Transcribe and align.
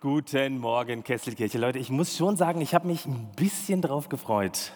Guten 0.00 0.58
Morgen, 0.60 1.02
Kesselkirche. 1.02 1.58
Leute, 1.58 1.80
ich 1.80 1.90
muss 1.90 2.16
schon 2.16 2.36
sagen, 2.36 2.60
ich 2.60 2.72
habe 2.72 2.86
mich 2.86 3.04
ein 3.04 3.32
bisschen 3.34 3.82
drauf 3.82 4.08
gefreut. 4.08 4.70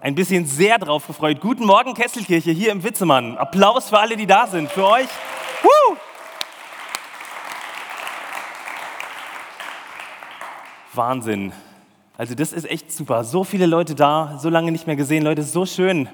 Ein 0.00 0.14
bisschen 0.14 0.46
sehr 0.46 0.78
drauf 0.78 1.08
gefreut. 1.08 1.40
Guten 1.40 1.66
Morgen, 1.66 1.94
Kesselkirche, 1.94 2.52
hier 2.52 2.70
im 2.70 2.84
Witzemann. 2.84 3.36
Applaus 3.36 3.88
für 3.88 3.98
alle, 3.98 4.16
die 4.16 4.28
da 4.28 4.46
sind. 4.46 4.70
Für 4.70 4.86
euch. 4.86 5.08
Woo! 5.64 5.96
Wahnsinn. 10.92 11.52
Also 12.16 12.36
das 12.36 12.52
ist 12.52 12.70
echt 12.70 12.92
super. 12.92 13.24
So 13.24 13.42
viele 13.42 13.66
Leute 13.66 13.96
da, 13.96 14.38
so 14.38 14.48
lange 14.48 14.70
nicht 14.70 14.86
mehr 14.86 14.94
gesehen. 14.94 15.24
Leute, 15.24 15.42
so 15.42 15.66
schön. 15.66 16.08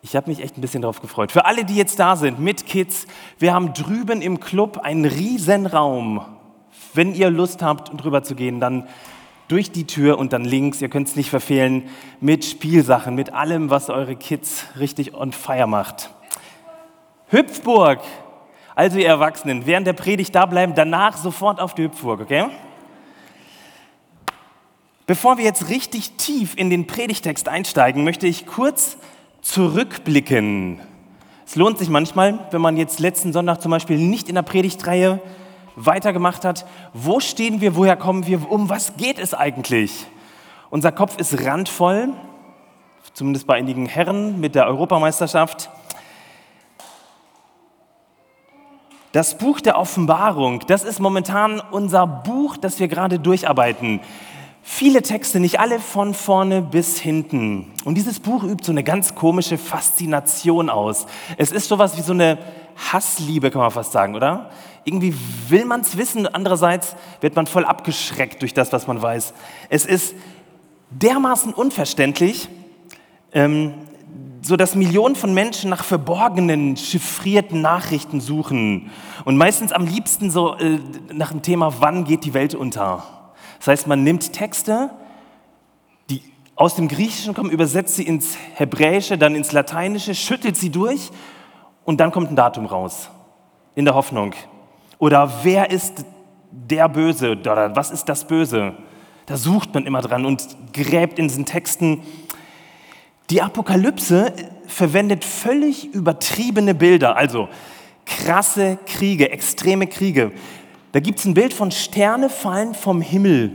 Ich 0.00 0.16
habe 0.16 0.30
mich 0.30 0.40
echt 0.40 0.56
ein 0.56 0.62
bisschen 0.62 0.80
darauf 0.80 1.02
gefreut. 1.02 1.30
Für 1.30 1.44
alle, 1.44 1.66
die 1.66 1.76
jetzt 1.76 1.98
da 1.98 2.16
sind 2.16 2.40
mit 2.40 2.64
Kids, 2.64 3.06
wir 3.38 3.52
haben 3.52 3.74
drüben 3.74 4.22
im 4.22 4.40
Club 4.40 4.78
einen 4.78 5.04
riesen 5.04 5.66
Raum. 5.66 6.37
Wenn 6.94 7.14
ihr 7.14 7.30
Lust 7.30 7.62
habt, 7.62 7.90
drüber 8.02 8.22
zu 8.22 8.34
gehen, 8.34 8.60
dann 8.60 8.88
durch 9.48 9.72
die 9.72 9.86
Tür 9.86 10.18
und 10.18 10.32
dann 10.32 10.44
links, 10.44 10.80
ihr 10.80 10.88
könnt 10.88 11.08
es 11.08 11.16
nicht 11.16 11.30
verfehlen, 11.30 11.88
mit 12.20 12.44
Spielsachen, 12.44 13.14
mit 13.14 13.32
allem, 13.32 13.70
was 13.70 13.88
eure 13.88 14.14
Kids 14.14 14.64
richtig 14.78 15.14
on 15.14 15.32
fire 15.32 15.66
macht. 15.66 16.10
Hüpfburg, 17.28 18.00
also 18.74 18.98
ihr 18.98 19.08
Erwachsenen, 19.08 19.66
während 19.66 19.86
der 19.86 19.94
Predigt 19.94 20.34
da 20.34 20.46
bleiben, 20.46 20.74
danach 20.74 21.16
sofort 21.16 21.60
auf 21.60 21.74
die 21.74 21.84
Hüpfburg, 21.84 22.20
okay? 22.20 22.46
Bevor 25.06 25.38
wir 25.38 25.44
jetzt 25.44 25.70
richtig 25.70 26.12
tief 26.18 26.54
in 26.54 26.68
den 26.68 26.86
Predigtext 26.86 27.48
einsteigen, 27.48 28.04
möchte 28.04 28.26
ich 28.26 28.46
kurz 28.46 28.98
zurückblicken. 29.40 30.80
Es 31.46 31.56
lohnt 31.56 31.78
sich 31.78 31.88
manchmal, 31.88 32.46
wenn 32.50 32.60
man 32.60 32.76
jetzt 32.76 33.00
letzten 33.00 33.32
Sonntag 33.32 33.62
zum 33.62 33.70
Beispiel 33.70 33.96
nicht 33.96 34.28
in 34.28 34.34
der 34.34 34.42
Predigtreihe 34.42 35.18
weitergemacht 35.78 36.44
hat, 36.44 36.66
wo 36.92 37.20
stehen 37.20 37.60
wir, 37.60 37.76
woher 37.76 37.96
kommen 37.96 38.26
wir, 38.26 38.50
um 38.50 38.68
was 38.68 38.96
geht 38.96 39.18
es 39.18 39.34
eigentlich? 39.34 40.06
Unser 40.70 40.92
Kopf 40.92 41.18
ist 41.18 41.44
randvoll, 41.44 42.10
zumindest 43.14 43.46
bei 43.46 43.54
einigen 43.54 43.86
Herren 43.86 44.40
mit 44.40 44.54
der 44.54 44.66
Europameisterschaft. 44.66 45.70
Das 49.12 49.38
Buch 49.38 49.60
der 49.60 49.78
Offenbarung, 49.78 50.60
das 50.66 50.84
ist 50.84 51.00
momentan 51.00 51.62
unser 51.70 52.06
Buch, 52.06 52.56
das 52.58 52.78
wir 52.78 52.88
gerade 52.88 53.18
durcharbeiten. 53.18 54.00
Viele 54.62 55.00
Texte, 55.00 55.40
nicht 55.40 55.60
alle 55.60 55.80
von 55.80 56.12
vorne 56.12 56.60
bis 56.60 56.98
hinten. 57.00 57.72
Und 57.86 57.94
dieses 57.94 58.20
Buch 58.20 58.44
übt 58.44 58.64
so 58.64 58.70
eine 58.70 58.84
ganz 58.84 59.14
komische 59.14 59.56
Faszination 59.56 60.68
aus. 60.68 61.06
Es 61.38 61.52
ist 61.52 61.68
sowas 61.68 61.96
wie 61.96 62.02
so 62.02 62.12
eine 62.12 62.36
Hassliebe, 62.78 63.50
kann 63.50 63.60
man 63.60 63.70
fast 63.70 63.92
sagen, 63.92 64.14
oder? 64.14 64.50
Irgendwie 64.84 65.14
will 65.48 65.64
man 65.64 65.80
es 65.80 65.96
wissen, 65.96 66.26
andererseits 66.26 66.96
wird 67.20 67.36
man 67.36 67.46
voll 67.46 67.64
abgeschreckt 67.64 68.40
durch 68.40 68.54
das, 68.54 68.72
was 68.72 68.86
man 68.86 69.02
weiß. 69.02 69.34
Es 69.68 69.84
ist 69.84 70.14
dermaßen 70.90 71.52
unverständlich, 71.52 72.48
ähm, 73.32 73.74
so 74.40 74.56
dass 74.56 74.74
Millionen 74.74 75.16
von 75.16 75.34
Menschen 75.34 75.68
nach 75.68 75.84
verborgenen, 75.84 76.76
chiffrierten 76.76 77.60
Nachrichten 77.60 78.20
suchen 78.20 78.90
und 79.24 79.36
meistens 79.36 79.72
am 79.72 79.84
liebsten 79.84 80.30
so 80.30 80.54
äh, 80.54 80.78
nach 81.12 81.32
dem 81.32 81.42
Thema, 81.42 81.74
wann 81.80 82.04
geht 82.04 82.24
die 82.24 82.32
Welt 82.32 82.54
unter? 82.54 83.04
Das 83.58 83.68
heißt, 83.68 83.86
man 83.88 84.04
nimmt 84.04 84.32
Texte, 84.32 84.90
die 86.08 86.22
aus 86.54 86.76
dem 86.76 86.88
Griechischen 86.88 87.34
kommen, 87.34 87.50
übersetzt 87.50 87.96
sie 87.96 88.04
ins 88.04 88.36
Hebräische, 88.54 89.18
dann 89.18 89.34
ins 89.34 89.52
Lateinische, 89.52 90.14
schüttelt 90.14 90.56
sie 90.56 90.70
durch 90.70 91.10
und 91.88 92.00
dann 92.00 92.10
kommt 92.12 92.30
ein 92.30 92.36
Datum 92.36 92.66
raus. 92.66 93.08
In 93.74 93.86
der 93.86 93.94
Hoffnung. 93.94 94.34
Oder 94.98 95.32
wer 95.42 95.70
ist 95.70 96.04
der 96.50 96.86
Böse? 96.86 97.30
Oder 97.30 97.74
was 97.74 97.90
ist 97.90 98.10
das 98.10 98.26
Böse? 98.26 98.74
Da 99.24 99.38
sucht 99.38 99.72
man 99.72 99.86
immer 99.86 100.02
dran 100.02 100.26
und 100.26 100.46
gräbt 100.74 101.18
in 101.18 101.28
diesen 101.28 101.46
Texten. 101.46 102.02
Die 103.30 103.40
Apokalypse 103.40 104.34
verwendet 104.66 105.24
völlig 105.24 105.94
übertriebene 105.94 106.74
Bilder, 106.74 107.16
also 107.16 107.48
krasse 108.04 108.78
Kriege, 108.84 109.30
extreme 109.30 109.86
Kriege. 109.86 110.32
Da 110.92 111.00
gibt 111.00 111.20
es 111.20 111.24
ein 111.24 111.32
Bild 111.32 111.54
von 111.54 111.70
Sterne 111.70 112.28
fallen 112.28 112.74
vom 112.74 113.00
Himmel. 113.00 113.52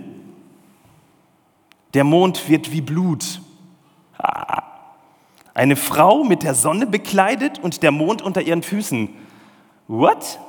Der 1.93 2.03
Mond 2.03 2.49
wird 2.49 2.71
wie 2.71 2.81
Blut. 2.81 3.41
Eine 5.53 5.75
Frau 5.75 6.23
mit 6.23 6.43
der 6.43 6.55
Sonne 6.55 6.87
bekleidet 6.87 7.59
und 7.59 7.83
der 7.83 7.91
Mond 7.91 8.21
unter 8.21 8.41
ihren 8.41 8.63
Füßen. 8.63 9.09
What? 9.87 10.39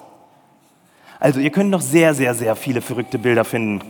Also 1.21 1.41
ihr 1.41 1.51
könnt 1.51 1.71
noch 1.71 1.83
sehr, 1.83 2.15
sehr, 2.15 2.35
sehr 2.35 2.57
viele 2.57 2.81
verrückte 2.81 3.19
Bilder 3.19 3.45
finden. 3.45 3.83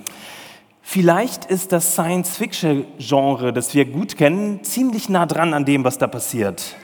Vielleicht 0.82 1.47
ist 1.47 1.72
das 1.72 1.92
Science-Fiction-Genre, 1.92 3.52
das 3.52 3.75
wir 3.75 3.86
gut 3.86 4.16
kennen, 4.16 4.62
ziemlich 4.64 5.08
nah 5.08 5.25
dran 5.25 5.54
an 5.54 5.64
dem, 5.64 5.82
was 5.84 5.98
da 5.98 6.06
passiert. 6.06 6.76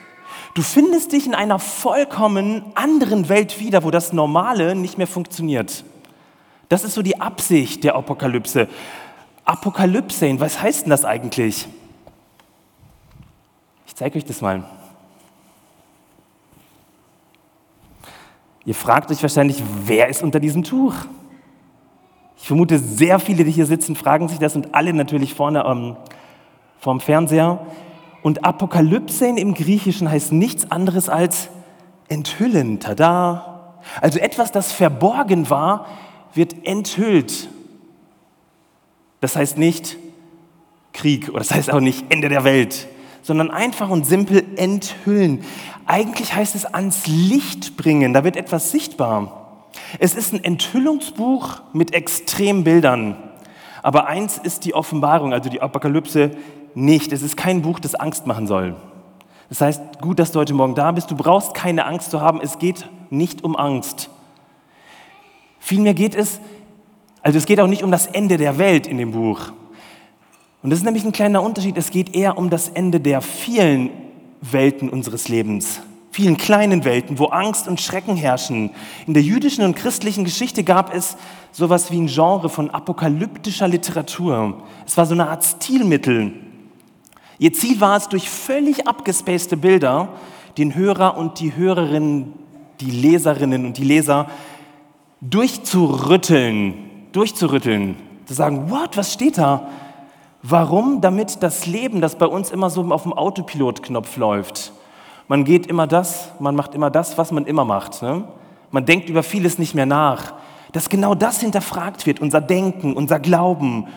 Du 0.55 0.63
findest 0.63 1.13
dich 1.13 1.27
in 1.27 1.35
einer 1.35 1.59
vollkommen 1.59 2.65
anderen 2.75 3.29
Welt 3.29 3.61
wieder, 3.61 3.85
wo 3.85 3.91
das 3.91 4.13
Normale 4.13 4.75
nicht 4.75 4.97
mehr 4.97 5.07
funktioniert. 5.07 5.85
Das 6.69 6.83
ist 6.83 6.95
so 6.95 7.03
die 7.03 7.21
Absicht 7.21 7.85
der 7.85 7.95
Apokalypse. 7.95 8.69
Apokalypse, 9.45 10.41
was 10.41 10.63
heißt 10.63 10.83
denn 10.83 10.91
das 10.91 11.05
eigentlich? 11.05 11.69
Zeige 14.01 14.17
euch 14.17 14.25
das 14.25 14.41
mal. 14.41 14.65
Ihr 18.65 18.75
fragt 18.75 19.11
euch 19.11 19.21
wahrscheinlich, 19.21 19.63
wer 19.85 20.09
ist 20.09 20.23
unter 20.23 20.41
diesem 20.41 20.63
Tuch? 20.63 20.95
Ich 22.39 22.47
vermute, 22.47 22.79
sehr 22.79 23.19
viele, 23.19 23.45
die 23.45 23.51
hier 23.51 23.67
sitzen, 23.67 23.95
fragen 23.97 24.27
sich 24.29 24.39
das 24.39 24.57
und 24.57 24.75
alle 24.75 24.95
natürlich 24.95 25.35
vorne 25.35 25.65
ähm, 25.67 25.97
vorm 26.79 27.01
Fernseher. 27.01 27.67
Und 28.23 28.43
Apokalypse 28.43 29.27
im 29.27 29.53
Griechischen 29.53 30.11
heißt 30.11 30.33
nichts 30.33 30.71
anderes 30.71 31.11
als 31.11 31.51
enthüllen. 32.09 32.81
Tada! 32.81 33.75
Also 34.01 34.19
etwas, 34.19 34.51
das 34.51 34.73
verborgen 34.73 35.51
war, 35.51 35.85
wird 36.33 36.67
enthüllt. 36.67 37.51
Das 39.21 39.37
heißt 39.37 39.59
nicht 39.59 39.99
Krieg 40.95 41.29
oder 41.29 41.41
das 41.41 41.51
heißt 41.51 41.71
auch 41.71 41.81
nicht 41.81 42.07
Ende 42.09 42.31
der 42.31 42.45
Welt, 42.45 42.89
sondern 43.23 43.51
einfach 43.51 43.91
und 43.91 44.07
simpel 44.07 44.45
enthüllen. 44.57 45.45
Eigentlich 45.87 46.35
heißt 46.35 46.55
es 46.55 46.65
ans 46.67 47.07
Licht 47.07 47.77
bringen, 47.77 48.13
da 48.13 48.25
wird 48.25 48.37
etwas 48.37 48.71
sichtbar. 48.71 49.67
Es 49.99 50.15
ist 50.15 50.33
ein 50.33 50.43
Enthüllungsbuch 50.43 51.63
mit 51.73 51.95
Extrembildern. 51.95 53.17
Aber 53.83 54.07
eins 54.07 54.39
ist 54.39 54.65
die 54.65 54.75
Offenbarung, 54.75 55.33
also 55.33 55.49
die 55.49 55.63
Apokalypse, 55.63 56.33
nicht. 56.75 57.13
Es 57.13 57.23
ist 57.23 57.37
kein 57.37 57.63
Buch, 57.63 57.81
das 57.81 57.95
Angst 57.95 58.27
machen 58.27 58.47
soll. 58.47 58.77
Das 59.49 59.61
heißt, 59.61 60.01
gut, 60.01 60.19
dass 60.19 60.33
du 60.33 60.39
heute 60.39 60.55
Morgen 60.55 60.75
da 60.75 60.93
bist. 60.93 61.11
Du 61.11 61.17
brauchst 61.17 61.55
keine 61.55 61.87
Angst 61.87 62.11
zu 62.11 62.21
haben. 62.21 62.41
Es 62.41 62.59
geht 62.59 62.89
nicht 63.11 63.43
um 63.43 63.57
Angst. 63.57 64.11
Vielmehr 65.59 65.95
geht 65.95 66.15
es, 66.15 66.41
also 67.23 67.37
es 67.37 67.47
geht 67.47 67.61
auch 67.61 67.67
nicht 67.67 67.83
um 67.83 67.91
das 67.91 68.07
Ende 68.07 68.37
der 68.37 68.59
Welt 68.59 68.87
in 68.87 68.97
dem 68.97 69.13
Buch. 69.13 69.53
Und 70.63 70.71
das 70.71 70.81
ist 70.81 70.85
nämlich 70.85 71.05
ein 71.05 71.13
kleiner 71.13 71.43
Unterschied. 71.43 71.77
Es 71.79 71.91
geht 71.91 72.15
eher 72.15 72.37
um 72.37 72.51
das 72.51 72.69
Ende 72.69 73.01
der 73.01 73.23
vielen 73.23 73.91
Welten 74.41 74.91
unseres 74.91 75.29
Lebens. 75.29 75.81
Vielen 76.13 76.37
kleinen 76.37 76.85
Welten, 76.85 77.19
wo 77.19 77.27
Angst 77.27 77.69
und 77.69 77.81
Schrecken 77.81 78.17
herrschen. 78.17 78.71
In 79.07 79.15
der 79.15 79.23
jüdischen 79.23 79.65
und 79.65 79.77
christlichen 79.77 80.25
Geschichte 80.25 80.65
gab 80.65 80.93
es 80.95 81.17
sowas 81.53 81.91
wie 81.91 81.99
ein 81.99 82.09
Genre 82.09 82.49
von 82.49 82.69
apokalyptischer 82.71 83.69
Literatur. 83.69 84.63
Es 84.87 84.97
war 84.97 85.07
so 85.07 85.15
eine 85.15 85.29
Art 85.29 85.45
Stilmittel. 85.45 86.33
Ihr 87.39 87.53
Ziel 87.53 87.81
war 87.81 87.97
es, 87.97 88.09
durch 88.09 88.29
völlig 88.29 88.87
abgespacede 88.87 89.57
Bilder 89.57 90.09
den 90.59 90.75
Hörer 90.75 91.17
und 91.17 91.41
die 91.41 91.57
Hörerinnen, 91.57 92.35
die 92.81 92.91
Leserinnen 92.91 93.65
und 93.65 93.79
die 93.79 93.85
Leser 93.85 94.27
durchzurütteln, 95.21 96.75
durchzurütteln, 97.13 97.97
zu 98.27 98.35
sagen, 98.35 98.71
what, 98.71 98.97
was 98.97 99.13
steht 99.13 99.39
da? 99.39 99.69
Warum? 100.43 101.01
Damit 101.01 101.43
das 101.43 101.67
Leben, 101.67 102.01
das 102.01 102.17
bei 102.17 102.27
uns 102.27 102.51
immer 102.51 102.71
so 102.71 102.83
auf 102.93 103.03
dem 103.03 103.13
Autopilotknopf 103.13 104.17
läuft. 104.17 104.73
Man 105.29 105.45
geht 105.45 105.67
immer 105.67 105.87
das, 105.87 106.33
man 106.41 106.57
macht 106.57 106.75
immer 106.75 106.91
das, 106.91 107.19
was 107.19 107.31
man 107.31 107.47
immer 107.47 107.65
macht. 107.65 108.03
Ne? 108.03 108.25
Man 108.71 108.87
denkt 108.87 109.09
über 109.09 109.23
vieles 109.23 109.59
nicht 109.59 109.75
mehr 109.75 109.87
nach. 109.87 110.35
Dass 110.73 110.89
genau 110.89 111.15
das 111.15 111.41
hinterfragt 111.41 112.07
wird, 112.07 112.21
unser 112.21 112.41
Denken, 112.41 112.95
unser 112.95 113.21
Glauben, 113.21 113.89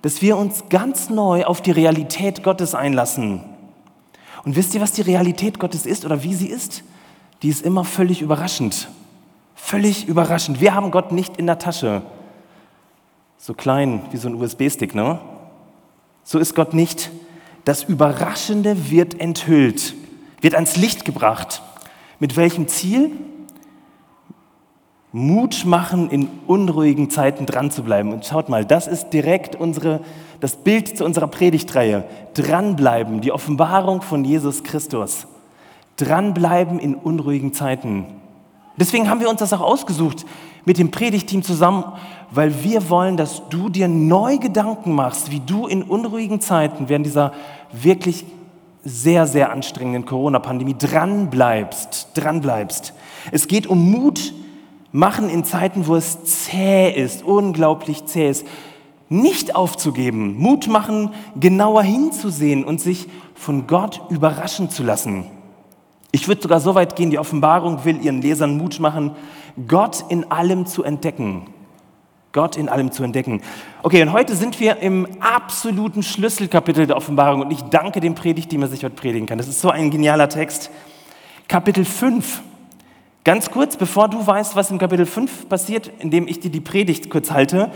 dass 0.00 0.22
wir 0.22 0.36
uns 0.36 0.64
ganz 0.68 1.08
neu 1.08 1.44
auf 1.44 1.60
die 1.60 1.70
Realität 1.70 2.42
Gottes 2.42 2.74
einlassen. 2.74 3.42
Und 4.44 4.56
wisst 4.56 4.74
ihr, 4.74 4.80
was 4.80 4.92
die 4.92 5.02
Realität 5.02 5.60
Gottes 5.60 5.86
ist 5.86 6.04
oder 6.04 6.22
wie 6.22 6.34
sie 6.34 6.48
ist? 6.48 6.82
Die 7.42 7.48
ist 7.48 7.64
immer 7.64 7.84
völlig 7.84 8.20
überraschend. 8.22 8.88
Völlig 9.54 10.08
überraschend. 10.08 10.60
Wir 10.60 10.74
haben 10.74 10.90
Gott 10.90 11.12
nicht 11.12 11.36
in 11.36 11.46
der 11.46 11.58
Tasche. 11.58 12.02
So 13.38 13.54
klein 13.54 14.02
wie 14.10 14.16
so 14.16 14.28
ein 14.28 14.34
USB-Stick, 14.34 14.94
ne? 14.94 15.20
So 16.24 16.38
ist 16.38 16.54
Gott 16.54 16.74
nicht. 16.74 17.10
Das 17.64 17.84
Überraschende 17.84 18.90
wird 18.90 19.20
enthüllt, 19.20 19.94
wird 20.40 20.54
ans 20.54 20.76
Licht 20.76 21.04
gebracht. 21.04 21.62
Mit 22.18 22.36
welchem 22.36 22.68
Ziel? 22.68 23.12
Mut 25.14 25.66
machen, 25.66 26.08
in 26.08 26.28
unruhigen 26.46 27.10
Zeiten 27.10 27.44
dran 27.44 27.70
zu 27.70 27.82
bleiben. 27.82 28.12
Und 28.12 28.24
schaut 28.24 28.48
mal, 28.48 28.64
das 28.64 28.86
ist 28.86 29.10
direkt 29.10 29.54
unsere, 29.54 30.00
das 30.40 30.56
Bild 30.56 30.96
zu 30.96 31.04
unserer 31.04 31.26
Predigtreihe. 31.26 32.04
Dranbleiben, 32.32 33.20
die 33.20 33.30
Offenbarung 33.30 34.00
von 34.00 34.24
Jesus 34.24 34.64
Christus. 34.64 35.26
Dranbleiben 35.98 36.78
in 36.78 36.94
unruhigen 36.94 37.52
Zeiten. 37.52 38.06
Deswegen 38.78 39.10
haben 39.10 39.20
wir 39.20 39.28
uns 39.28 39.40
das 39.40 39.52
auch 39.52 39.60
ausgesucht 39.60 40.24
mit 40.64 40.78
dem 40.78 40.90
Predigteam 40.90 41.42
zusammen, 41.42 41.84
weil 42.30 42.62
wir 42.62 42.88
wollen, 42.88 43.16
dass 43.16 43.42
du 43.50 43.68
dir 43.68 43.88
neu 43.88 44.38
Gedanken 44.38 44.94
machst, 44.94 45.30
wie 45.30 45.40
du 45.40 45.66
in 45.66 45.82
unruhigen 45.82 46.40
Zeiten 46.40 46.88
während 46.88 47.06
dieser 47.06 47.32
wirklich 47.72 48.24
sehr, 48.84 49.26
sehr 49.26 49.52
anstrengenden 49.52 50.06
Corona-Pandemie 50.06 50.76
dranbleibst, 50.78 52.08
dranbleibst. 52.14 52.94
Es 53.30 53.46
geht 53.46 53.66
um 53.66 53.90
Mut 53.90 54.34
machen 54.92 55.28
in 55.28 55.44
Zeiten, 55.44 55.86
wo 55.86 55.94
es 55.94 56.24
zäh 56.24 56.90
ist, 56.90 57.22
unglaublich 57.22 58.04
zäh 58.06 58.28
ist, 58.28 58.46
nicht 59.08 59.54
aufzugeben, 59.54 60.38
Mut 60.38 60.68
machen, 60.68 61.10
genauer 61.38 61.82
hinzusehen 61.82 62.64
und 62.64 62.80
sich 62.80 63.08
von 63.34 63.66
Gott 63.66 64.00
überraschen 64.08 64.70
zu 64.70 64.82
lassen. 64.82 65.26
Ich 66.12 66.28
würde 66.28 66.42
sogar 66.42 66.60
so 66.60 66.74
weit 66.74 66.96
gehen, 66.96 67.10
die 67.10 67.18
Offenbarung 67.18 67.84
will 67.84 68.02
ihren 68.02 68.20
Lesern 68.20 68.56
Mut 68.56 68.80
machen, 68.80 69.12
Gott 69.66 70.04
in 70.08 70.30
allem 70.30 70.66
zu 70.66 70.82
entdecken. 70.82 71.46
Gott 72.32 72.56
in 72.56 72.68
allem 72.68 72.90
zu 72.90 73.02
entdecken. 73.02 73.42
Okay, 73.82 74.02
und 74.02 74.12
heute 74.12 74.34
sind 74.34 74.58
wir 74.58 74.78
im 74.78 75.06
absoluten 75.20 76.02
Schlüsselkapitel 76.02 76.86
der 76.86 76.96
Offenbarung 76.96 77.42
und 77.42 77.50
ich 77.50 77.60
danke 77.64 78.00
dem 78.00 78.14
Predigt, 78.14 78.50
die 78.50 78.58
man 78.58 78.70
sich 78.70 78.84
heute 78.84 78.94
predigen 78.94 79.26
kann. 79.26 79.38
Das 79.38 79.48
ist 79.48 79.60
so 79.60 79.70
ein 79.70 79.90
genialer 79.90 80.28
Text. 80.28 80.70
Kapitel 81.46 81.84
5. 81.84 82.42
Ganz 83.24 83.50
kurz, 83.50 83.76
bevor 83.76 84.08
du 84.08 84.26
weißt, 84.26 84.56
was 84.56 84.70
im 84.70 84.78
Kapitel 84.78 85.06
5 85.06 85.48
passiert, 85.48 85.92
indem 85.98 86.26
ich 86.26 86.40
dir 86.40 86.50
die 86.50 86.60
Predigt 86.60 87.10
kurz 87.10 87.30
halte, 87.30 87.70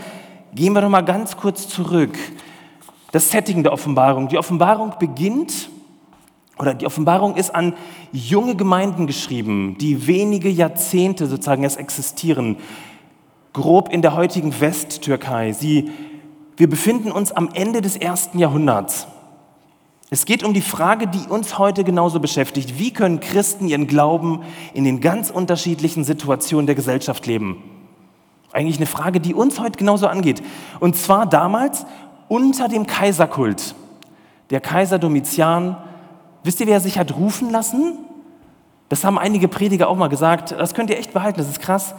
gehen 0.53 0.73
wir 0.73 0.81
doch 0.81 0.89
mal 0.89 1.01
ganz 1.01 1.37
kurz 1.37 1.67
zurück. 1.67 2.17
Das 3.11 3.29
Setting 3.29 3.63
der 3.63 3.71
Offenbarung. 3.71 4.27
Die 4.27 4.37
Offenbarung 4.37 4.95
beginnt, 4.99 5.69
oder 6.59 6.73
die 6.73 6.85
Offenbarung 6.85 7.35
ist 7.35 7.53
an 7.53 7.73
junge 8.11 8.55
Gemeinden 8.55 9.07
geschrieben, 9.07 9.77
die 9.79 10.07
wenige 10.07 10.49
Jahrzehnte 10.49 11.27
sozusagen 11.27 11.63
erst 11.63 11.77
existieren 11.77 12.57
grob 13.53 13.91
in 13.91 14.01
der 14.01 14.15
heutigen 14.15 14.59
Westtürkei. 14.59 15.51
Sie, 15.51 15.91
wir 16.57 16.69
befinden 16.69 17.11
uns 17.11 17.31
am 17.31 17.49
Ende 17.53 17.81
des 17.81 17.97
ersten 17.97 18.37
Jahrhunderts. 18.39 19.07
Es 20.09 20.25
geht 20.25 20.43
um 20.43 20.53
die 20.53 20.61
Frage, 20.61 21.07
die 21.07 21.27
uns 21.27 21.57
heute 21.57 21.83
genauso 21.83 22.19
beschäftigt. 22.19 22.79
Wie 22.79 22.93
können 22.93 23.19
Christen 23.19 23.67
ihren 23.67 23.87
Glauben 23.87 24.43
in 24.73 24.85
den 24.85 25.01
ganz 25.01 25.29
unterschiedlichen 25.29 26.03
Situationen 26.03 26.65
der 26.65 26.75
Gesellschaft 26.75 27.25
leben? 27.25 27.61
Eigentlich 28.53 28.77
eine 28.77 28.85
Frage, 28.85 29.19
die 29.19 29.33
uns 29.33 29.59
heute 29.59 29.77
genauso 29.77 30.07
angeht. 30.07 30.41
Und 30.79 30.95
zwar 30.95 31.25
damals 31.25 31.85
unter 32.29 32.69
dem 32.69 32.87
Kaiserkult. 32.87 33.75
Der 34.49 34.61
Kaiser 34.61 34.99
Domitian, 34.99 35.77
wisst 36.43 36.59
ihr, 36.59 36.67
wer 36.67 36.79
sich 36.79 36.97
hat 36.97 37.15
rufen 37.15 37.49
lassen? 37.49 37.97
Das 38.89 39.03
haben 39.03 39.17
einige 39.17 39.47
Prediger 39.47 39.89
auch 39.89 39.97
mal 39.97 40.07
gesagt. 40.07 40.51
Das 40.51 40.73
könnt 40.73 40.89
ihr 40.89 40.97
echt 40.97 41.13
behalten, 41.13 41.39
das 41.39 41.49
ist 41.49 41.59
krass. 41.59 41.93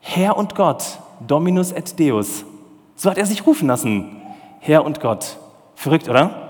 Herr 0.00 0.36
und 0.36 0.54
Gott, 0.54 0.98
Dominus 1.26 1.72
et 1.72 1.98
Deus. 1.98 2.44
So 2.96 3.10
hat 3.10 3.18
er 3.18 3.26
sich 3.26 3.46
rufen 3.46 3.68
lassen. 3.68 4.22
Herr 4.60 4.84
und 4.84 5.00
Gott. 5.00 5.38
Verrückt, 5.74 6.08
oder? 6.08 6.44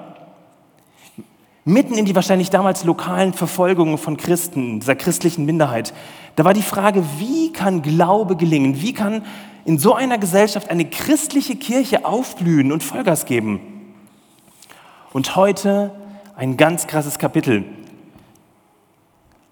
Mitten 1.64 1.94
in 1.94 2.04
die 2.04 2.14
wahrscheinlich 2.14 2.50
damals 2.50 2.84
lokalen 2.84 3.32
Verfolgungen 3.32 3.96
von 3.96 4.18
Christen, 4.18 4.80
dieser 4.80 4.96
christlichen 4.96 5.46
Minderheit, 5.46 5.94
da 6.36 6.44
war 6.44 6.52
die 6.52 6.62
Frage, 6.62 7.04
wie 7.18 7.52
kann 7.52 7.80
Glaube 7.80 8.36
gelingen? 8.36 8.82
Wie 8.82 8.92
kann 8.92 9.24
in 9.64 9.78
so 9.78 9.94
einer 9.94 10.18
Gesellschaft 10.18 10.68
eine 10.68 10.84
christliche 10.84 11.56
Kirche 11.56 12.04
aufblühen 12.04 12.72
und 12.72 12.82
Vollgas 12.82 13.24
geben? 13.24 13.60
Und 15.12 15.36
heute 15.36 15.92
ein 16.36 16.56
ganz 16.56 16.86
krasses 16.86 17.18
Kapitel. 17.18 17.64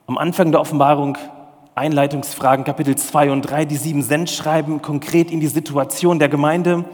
Am 0.06 0.18
Anfang 0.18 0.50
der 0.50 0.60
Offenbarung 0.60 1.16
Einleitungsfragen, 1.74 2.64
Kapitel 2.64 2.96
2 2.96 3.30
und 3.30 3.42
3, 3.42 3.64
die 3.64 3.76
sieben 3.76 4.02
Sendschreiben 4.02 4.82
konkret 4.82 5.30
in 5.30 5.40
die 5.40 5.46
Situation 5.46 6.18
der 6.18 6.28
Gemeinde. 6.28 6.84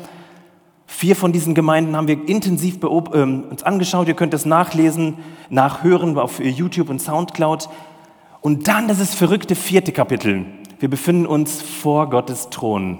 Vier 0.86 1.16
von 1.16 1.32
diesen 1.32 1.54
Gemeinden 1.54 1.96
haben 1.96 2.06
wir 2.06 2.28
intensiv 2.28 2.82
äh, 2.82 2.86
uns 2.86 3.62
angeschaut. 3.62 4.08
Ihr 4.08 4.14
könnt 4.14 4.34
es 4.34 4.46
nachlesen, 4.46 5.18
nachhören 5.48 6.16
auf 6.18 6.38
YouTube 6.38 6.90
und 6.90 7.00
Soundcloud. 7.00 7.68
Und 8.40 8.68
dann 8.68 8.88
das 8.88 9.00
ist 9.00 9.14
verrückte 9.14 9.54
vierte 9.54 9.92
Kapitel. 9.92 10.46
Wir 10.78 10.88
befinden 10.88 11.26
uns 11.26 11.60
vor 11.60 12.08
Gottes 12.08 12.50
Thron. 12.50 12.98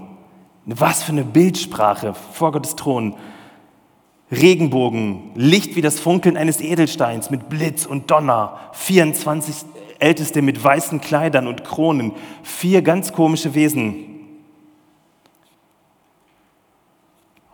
Was 0.65 1.03
für 1.03 1.13
eine 1.13 1.25
Bildsprache 1.25 2.15
vor 2.33 2.53
Gottes 2.53 2.75
Thron. 2.77 3.15
Regenbogen, 4.31 5.31
Licht 5.35 5.75
wie 5.77 5.81
das 5.81 5.99
Funkeln 5.99 6.37
eines 6.37 6.61
Edelsteins 6.61 7.31
mit 7.31 7.49
Blitz 7.49 7.87
und 7.87 8.11
Donner, 8.11 8.59
24 8.73 9.55
Älteste 9.99 10.43
mit 10.43 10.63
weißen 10.63 11.01
Kleidern 11.01 11.47
und 11.47 11.65
Kronen, 11.65 12.13
vier 12.43 12.83
ganz 12.83 13.13
komische 13.13 13.55
Wesen. 13.55 14.05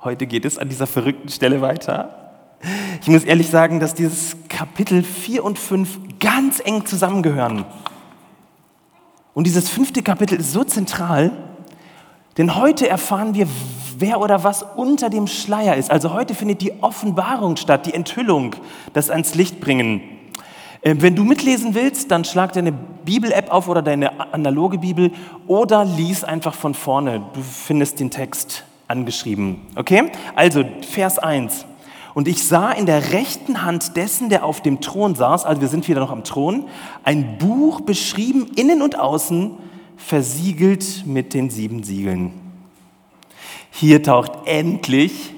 Heute 0.03 0.27
geht 0.27 0.45
es 0.45 0.59
an 0.59 0.69
dieser 0.69 0.87
verrückten 0.87 1.31
Stelle 1.31 1.63
weiter. 1.63 2.33
Ich 3.01 3.09
muss 3.09 3.25
ehrlich 3.25 3.49
sagen, 3.49 3.81
dass 3.81 3.95
dieses 3.95 4.37
Kapitel 4.49 5.03
4 5.03 5.45
und 5.45 5.59
5 5.59 6.19
ganz 6.21 6.61
eng 6.61 6.85
zusammengehören. 6.85 7.65
Und 9.33 9.47
dieses 9.47 9.69
fünfte 9.69 10.03
Kapitel 10.03 10.39
ist 10.39 10.53
so 10.53 10.65
zentral, 10.65 11.33
denn 12.37 12.57
heute 12.57 12.89
erfahren 12.89 13.35
wir, 13.35 13.47
wer 13.99 14.21
oder 14.21 14.45
was 14.45 14.65
unter 14.77 15.11
dem 15.11 15.27
Schleier 15.27 15.77
ist. 15.77 15.91
Also 15.91 16.13
heute 16.13 16.35
findet 16.35 16.61
die 16.61 16.83
Offenbarung 16.83 17.57
statt, 17.57 17.87
die 17.87 17.95
Enthüllung, 17.95 18.57
das 18.93 19.11
ans 19.11 19.35
Licht 19.35 19.61
bringen. 19.61 20.01
Ähm, 20.83 21.01
wenn 21.01 21.17
du 21.17 21.25
mitlesen 21.25 21.75
willst, 21.75 22.11
dann 22.11 22.25
schlag 22.25 22.53
deine 22.53 22.73
Bibel-App 22.73 23.51
auf 23.51 23.69
oder 23.69 23.83
deine 23.83 24.33
analoge 24.33 24.79
Bibel 24.79 25.13
oder 25.47 25.85
lies 25.85 26.25
einfach 26.25 26.55
von 26.55 26.75
vorne. 26.75 27.23
Du 27.33 27.41
findest 27.41 28.01
den 28.01 28.11
Text 28.11 28.65
angeschrieben. 28.89 29.63
Okay? 29.77 30.11
Also, 30.35 30.65
Vers 30.91 31.19
1. 31.19 31.67
Und 32.13 32.29
ich 32.29 32.45
sah 32.45 32.71
in 32.71 32.87
der 32.87 33.13
rechten 33.13 33.65
Hand 33.65 33.97
dessen, 33.97 34.29
der 34.29 34.45
auf 34.45 34.61
dem 34.61 34.81
Thron 34.81 35.17
saß, 35.17 35.45
also 35.45 35.61
wir 35.61 35.69
sind 35.69 35.89
wieder 35.89 36.01
noch 36.01 36.13
am 36.13 36.23
Thron, 36.23 36.67
ein 37.03 37.39
Buch 37.39 37.81
beschrieben, 37.81 38.47
innen 38.55 38.83
und 38.83 38.99
außen, 38.99 39.53
versiegelt 39.97 41.05
mit 41.07 41.35
den 41.35 41.51
sieben 41.51 41.83
Siegeln. 41.83 42.33
Hier 43.71 44.03
taucht 44.03 44.33
endlich 44.47 45.35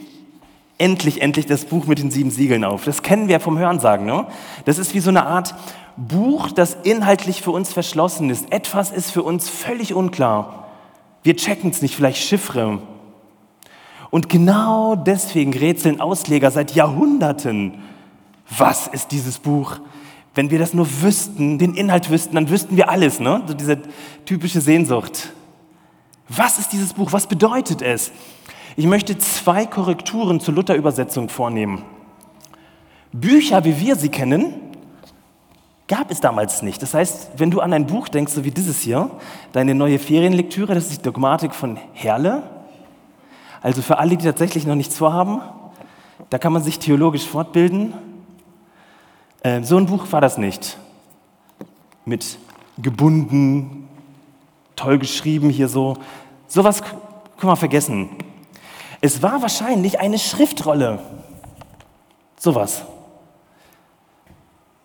endlich, 0.78 1.22
endlich 1.22 1.46
das 1.46 1.64
Buch 1.64 1.86
mit 1.86 1.98
den 1.98 2.10
sieben 2.10 2.30
Siegeln 2.30 2.64
auf. 2.64 2.84
Das 2.84 3.02
kennen 3.02 3.28
wir 3.28 3.40
vom 3.40 3.58
Hörensagen. 3.58 4.06
Ne? 4.06 4.26
Das 4.64 4.78
ist 4.78 4.94
wie 4.94 5.00
so 5.00 5.10
eine 5.10 5.26
Art 5.26 5.54
Buch, 5.96 6.50
das 6.50 6.76
inhaltlich 6.82 7.40
für 7.42 7.50
uns 7.50 7.72
verschlossen 7.72 8.30
ist. 8.30 8.52
Etwas 8.52 8.90
ist 8.90 9.10
für 9.10 9.22
uns 9.22 9.48
völlig 9.48 9.94
unklar. 9.94 10.66
Wir 11.22 11.36
checken 11.36 11.70
es 11.70 11.80
nicht, 11.82 11.96
vielleicht 11.96 12.22
Chiffre. 12.22 12.78
Und 14.10 14.28
genau 14.28 14.94
deswegen 14.94 15.52
rätseln 15.54 16.00
Ausleger 16.00 16.50
seit 16.50 16.74
Jahrhunderten, 16.74 17.82
was 18.56 18.86
ist 18.86 19.10
dieses 19.10 19.38
Buch? 19.38 19.78
Wenn 20.36 20.50
wir 20.50 20.58
das 20.58 20.74
nur 20.74 20.86
wüssten, 21.00 21.58
den 21.58 21.74
Inhalt 21.74 22.10
wüssten, 22.10 22.34
dann 22.34 22.50
wüssten 22.50 22.76
wir 22.76 22.90
alles, 22.90 23.20
ne? 23.20 23.42
So 23.46 23.54
diese 23.54 23.78
typische 24.26 24.60
Sehnsucht. 24.60 25.32
Was 26.28 26.58
ist 26.58 26.72
dieses 26.72 26.92
Buch? 26.92 27.10
Was 27.12 27.26
bedeutet 27.26 27.80
es? 27.80 28.12
Ich 28.76 28.84
möchte 28.84 29.16
zwei 29.16 29.64
Korrekturen 29.64 30.38
zur 30.38 30.52
Luther-Übersetzung 30.52 31.30
vornehmen. 31.30 31.82
Bücher, 33.12 33.64
wie 33.64 33.80
wir 33.80 33.96
sie 33.96 34.10
kennen, 34.10 34.52
gab 35.88 36.10
es 36.10 36.20
damals 36.20 36.60
nicht. 36.60 36.82
Das 36.82 36.92
heißt, 36.92 37.30
wenn 37.38 37.50
du 37.50 37.60
an 37.60 37.72
ein 37.72 37.86
Buch 37.86 38.08
denkst, 38.08 38.34
so 38.34 38.44
wie 38.44 38.50
dieses 38.50 38.82
hier, 38.82 39.10
deine 39.52 39.74
neue 39.74 39.98
Ferienlektüre, 39.98 40.74
das 40.74 40.90
ist 40.90 40.98
die 40.98 41.02
Dogmatik 41.02 41.54
von 41.54 41.78
Herle. 41.94 42.42
Also 43.62 43.80
für 43.80 43.96
alle, 43.96 44.18
die 44.18 44.24
tatsächlich 44.26 44.66
noch 44.66 44.74
nichts 44.74 44.98
vorhaben, 44.98 45.40
da 46.28 46.36
kann 46.36 46.52
man 46.52 46.62
sich 46.62 46.78
theologisch 46.78 47.26
fortbilden. 47.26 47.94
Äh, 49.46 49.62
so 49.62 49.76
ein 49.76 49.86
Buch 49.86 50.10
war 50.10 50.20
das 50.20 50.38
nicht. 50.38 50.76
Mit 52.04 52.38
gebunden, 52.78 53.88
toll 54.74 54.98
geschrieben 54.98 55.50
hier 55.50 55.68
so. 55.68 55.98
Sowas 56.48 56.82
können 56.82 57.52
wir 57.52 57.56
vergessen. 57.56 58.08
Es 59.00 59.22
war 59.22 59.42
wahrscheinlich 59.42 60.00
eine 60.00 60.18
Schriftrolle. 60.18 60.98
Sowas. 62.36 62.82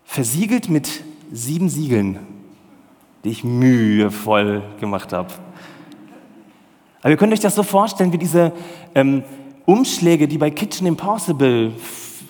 Versiegelt 0.03 0.69
mit 0.69 1.03
sieben 1.31 1.67
Siegeln, 1.67 2.19
die 3.23 3.29
ich 3.29 3.43
mühevoll 3.43 4.61
gemacht 4.79 5.11
habe. 5.11 5.33
Aber 7.01 7.09
ihr 7.09 7.17
könnt 7.17 7.33
euch 7.33 7.39
das 7.39 7.55
so 7.55 7.63
vorstellen 7.63 8.13
wie 8.13 8.19
diese 8.19 8.51
ähm, 8.93 9.23
Umschläge, 9.65 10.27
die 10.27 10.37
bei 10.37 10.51
Kitchen 10.51 10.85
Impossible 10.85 11.73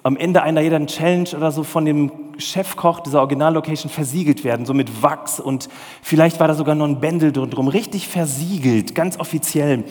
am 0.04 0.18
Ende 0.18 0.42
einer 0.42 0.62
jeden 0.62 0.88
Challenge 0.88 1.30
oder 1.36 1.52
so 1.52 1.64
von 1.64 1.86
dem 1.86 2.12
Chefkoch 2.38 3.02
dieser 3.02 3.20
Originallocation 3.20 3.92
versiegelt 3.92 4.44
werden, 4.44 4.66
so 4.66 4.74
mit 4.74 5.04
Wachs 5.04 5.40
und 5.40 5.70
vielleicht 6.02 6.40
war 6.40 6.48
da 6.48 6.56
sogar 6.56 6.76
noch 6.76 6.88
ein 6.88 7.00
Bändel 7.00 7.32
drum, 7.32 7.68
richtig 7.68 8.08
versiegelt, 8.08 8.96
ganz 8.96 9.20
offiziell. 9.20 9.84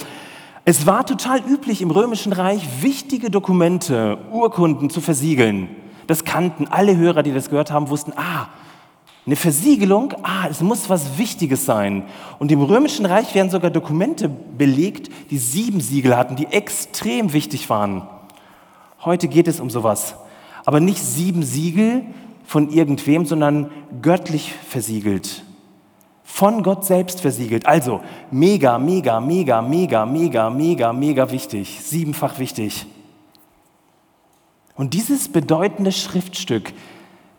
Es 0.64 0.86
war 0.86 1.06
total 1.06 1.40
üblich 1.48 1.80
im 1.80 1.90
Römischen 1.90 2.32
Reich, 2.32 2.62
wichtige 2.82 3.30
Dokumente, 3.30 4.18
Urkunden 4.30 4.90
zu 4.90 5.00
versiegeln. 5.00 5.68
Das 6.06 6.24
kannten 6.24 6.66
alle 6.68 6.96
Hörer, 6.96 7.22
die 7.22 7.32
das 7.32 7.48
gehört 7.48 7.70
haben, 7.70 7.88
wussten, 7.88 8.12
ah, 8.16 8.48
eine 9.26 9.36
Versiegelung, 9.36 10.14
ah, 10.22 10.48
es 10.50 10.60
muss 10.60 10.90
was 10.90 11.18
Wichtiges 11.18 11.64
sein. 11.64 12.04
Und 12.38 12.50
im 12.50 12.62
Römischen 12.62 13.06
Reich 13.06 13.34
werden 13.34 13.50
sogar 13.50 13.70
Dokumente 13.70 14.28
belegt, 14.28 15.08
die 15.30 15.38
sieben 15.38 15.80
Siegel 15.80 16.16
hatten, 16.16 16.36
die 16.36 16.46
extrem 16.46 17.32
wichtig 17.32 17.70
waren. 17.70 18.08
Heute 19.04 19.28
geht 19.28 19.48
es 19.48 19.60
um 19.60 19.70
sowas. 19.70 20.14
Aber 20.64 20.80
nicht 20.80 21.02
sieben 21.02 21.42
Siegel 21.42 22.04
von 22.44 22.70
irgendwem, 22.70 23.24
sondern 23.24 23.70
göttlich 24.02 24.52
versiegelt. 24.68 25.44
Von 26.22 26.62
Gott 26.62 26.84
selbst 26.84 27.20
versiegelt. 27.20 27.66
Also 27.66 28.00
mega, 28.30 28.78
mega, 28.78 29.20
mega, 29.20 29.62
mega, 29.62 30.04
mega, 30.04 30.50
mega, 30.50 30.92
mega 30.92 31.30
wichtig. 31.30 31.80
Siebenfach 31.82 32.38
wichtig. 32.38 32.86
Und 34.76 34.94
dieses 34.94 35.28
bedeutende 35.28 35.92
Schriftstück 35.92 36.72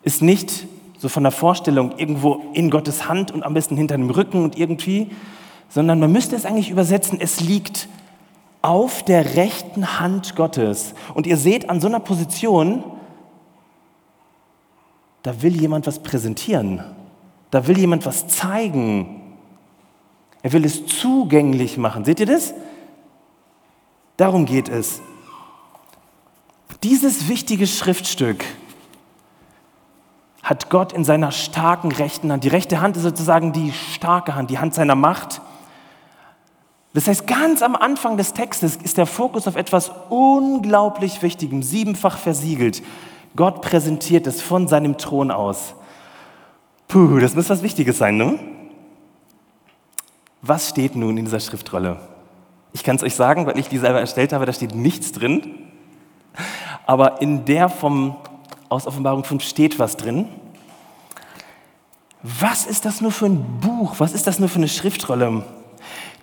ist 0.02 0.22
nicht 0.22 0.66
so 0.98 1.08
von 1.08 1.24
der 1.24 1.32
Vorstellung 1.32 1.98
irgendwo 1.98 2.42
in 2.54 2.70
Gottes 2.70 3.08
Hand 3.08 3.30
und 3.32 3.42
am 3.42 3.54
besten 3.54 3.76
hinter 3.76 3.96
dem 3.96 4.10
Rücken 4.10 4.44
und 4.44 4.56
irgendwie, 4.56 5.10
sondern 5.68 5.98
man 5.98 6.12
müsste 6.12 6.36
es 6.36 6.44
eigentlich 6.44 6.70
übersetzen, 6.70 7.18
es 7.20 7.40
liegt 7.40 7.88
auf 8.62 9.04
der 9.04 9.36
rechten 9.36 9.98
Hand 10.00 10.36
Gottes. 10.36 10.94
Und 11.14 11.26
ihr 11.26 11.36
seht 11.36 11.68
an 11.68 11.80
so 11.80 11.88
einer 11.88 12.00
Position, 12.00 12.84
da 15.22 15.42
will 15.42 15.60
jemand 15.60 15.86
was 15.86 16.00
präsentieren. 16.00 16.82
Da 17.50 17.66
will 17.66 17.78
jemand 17.78 18.06
was 18.06 18.28
zeigen. 18.28 19.20
Er 20.42 20.52
will 20.52 20.64
es 20.64 20.86
zugänglich 20.86 21.76
machen. 21.76 22.04
Seht 22.04 22.20
ihr 22.20 22.26
das? 22.26 22.54
Darum 24.16 24.46
geht 24.46 24.68
es. 24.68 25.00
Dieses 26.82 27.28
wichtige 27.28 27.66
Schriftstück 27.66 28.44
hat 30.42 30.70
Gott 30.70 30.92
in 30.92 31.04
seiner 31.04 31.30
starken 31.30 31.92
rechten 31.92 32.32
Hand. 32.32 32.42
Die 32.42 32.48
rechte 32.48 32.80
Hand 32.80 32.96
ist 32.96 33.04
sozusagen 33.04 33.52
die 33.52 33.72
starke 33.72 34.34
Hand, 34.34 34.50
die 34.50 34.58
Hand 34.58 34.74
seiner 34.74 34.96
Macht. 34.96 35.40
Das 36.94 37.08
heißt, 37.08 37.26
ganz 37.26 37.62
am 37.62 37.74
Anfang 37.74 38.16
des 38.16 38.34
Textes 38.34 38.76
ist 38.76 38.98
der 38.98 39.06
Fokus 39.06 39.48
auf 39.48 39.56
etwas 39.56 39.90
unglaublich 40.10 41.22
Wichtigem, 41.22 41.62
siebenfach 41.62 42.18
versiegelt. 42.18 42.82
Gott 43.34 43.62
präsentiert 43.62 44.26
es 44.26 44.42
von 44.42 44.68
seinem 44.68 44.98
Thron 44.98 45.30
aus. 45.30 45.74
Puh, 46.88 47.18
das 47.18 47.34
muss 47.34 47.48
was 47.48 47.62
Wichtiges 47.62 47.96
sein, 47.96 48.18
ne? 48.18 48.38
Was 50.42 50.68
steht 50.68 50.94
nun 50.94 51.16
in 51.16 51.24
dieser 51.24 51.40
Schriftrolle? 51.40 51.98
Ich 52.74 52.82
kann 52.84 52.96
es 52.96 53.02
euch 53.02 53.14
sagen, 53.14 53.46
weil 53.46 53.58
ich 53.58 53.68
die 53.68 53.78
selber 53.78 54.00
erstellt 54.00 54.34
habe, 54.34 54.44
da 54.44 54.52
steht 54.52 54.74
nichts 54.74 55.12
drin. 55.12 55.70
Aber 56.84 57.22
in 57.22 57.46
der 57.46 57.70
vom, 57.70 58.16
aus 58.68 58.86
Offenbarung 58.86 59.24
5 59.24 59.42
steht 59.42 59.78
was 59.78 59.96
drin. 59.96 60.28
Was 62.22 62.66
ist 62.66 62.84
das 62.84 63.00
nur 63.00 63.12
für 63.12 63.26
ein 63.26 63.60
Buch? 63.60 63.94
Was 63.98 64.12
ist 64.12 64.26
das 64.26 64.38
nur 64.38 64.48
für 64.48 64.56
eine 64.56 64.68
Schriftrolle? 64.68 65.44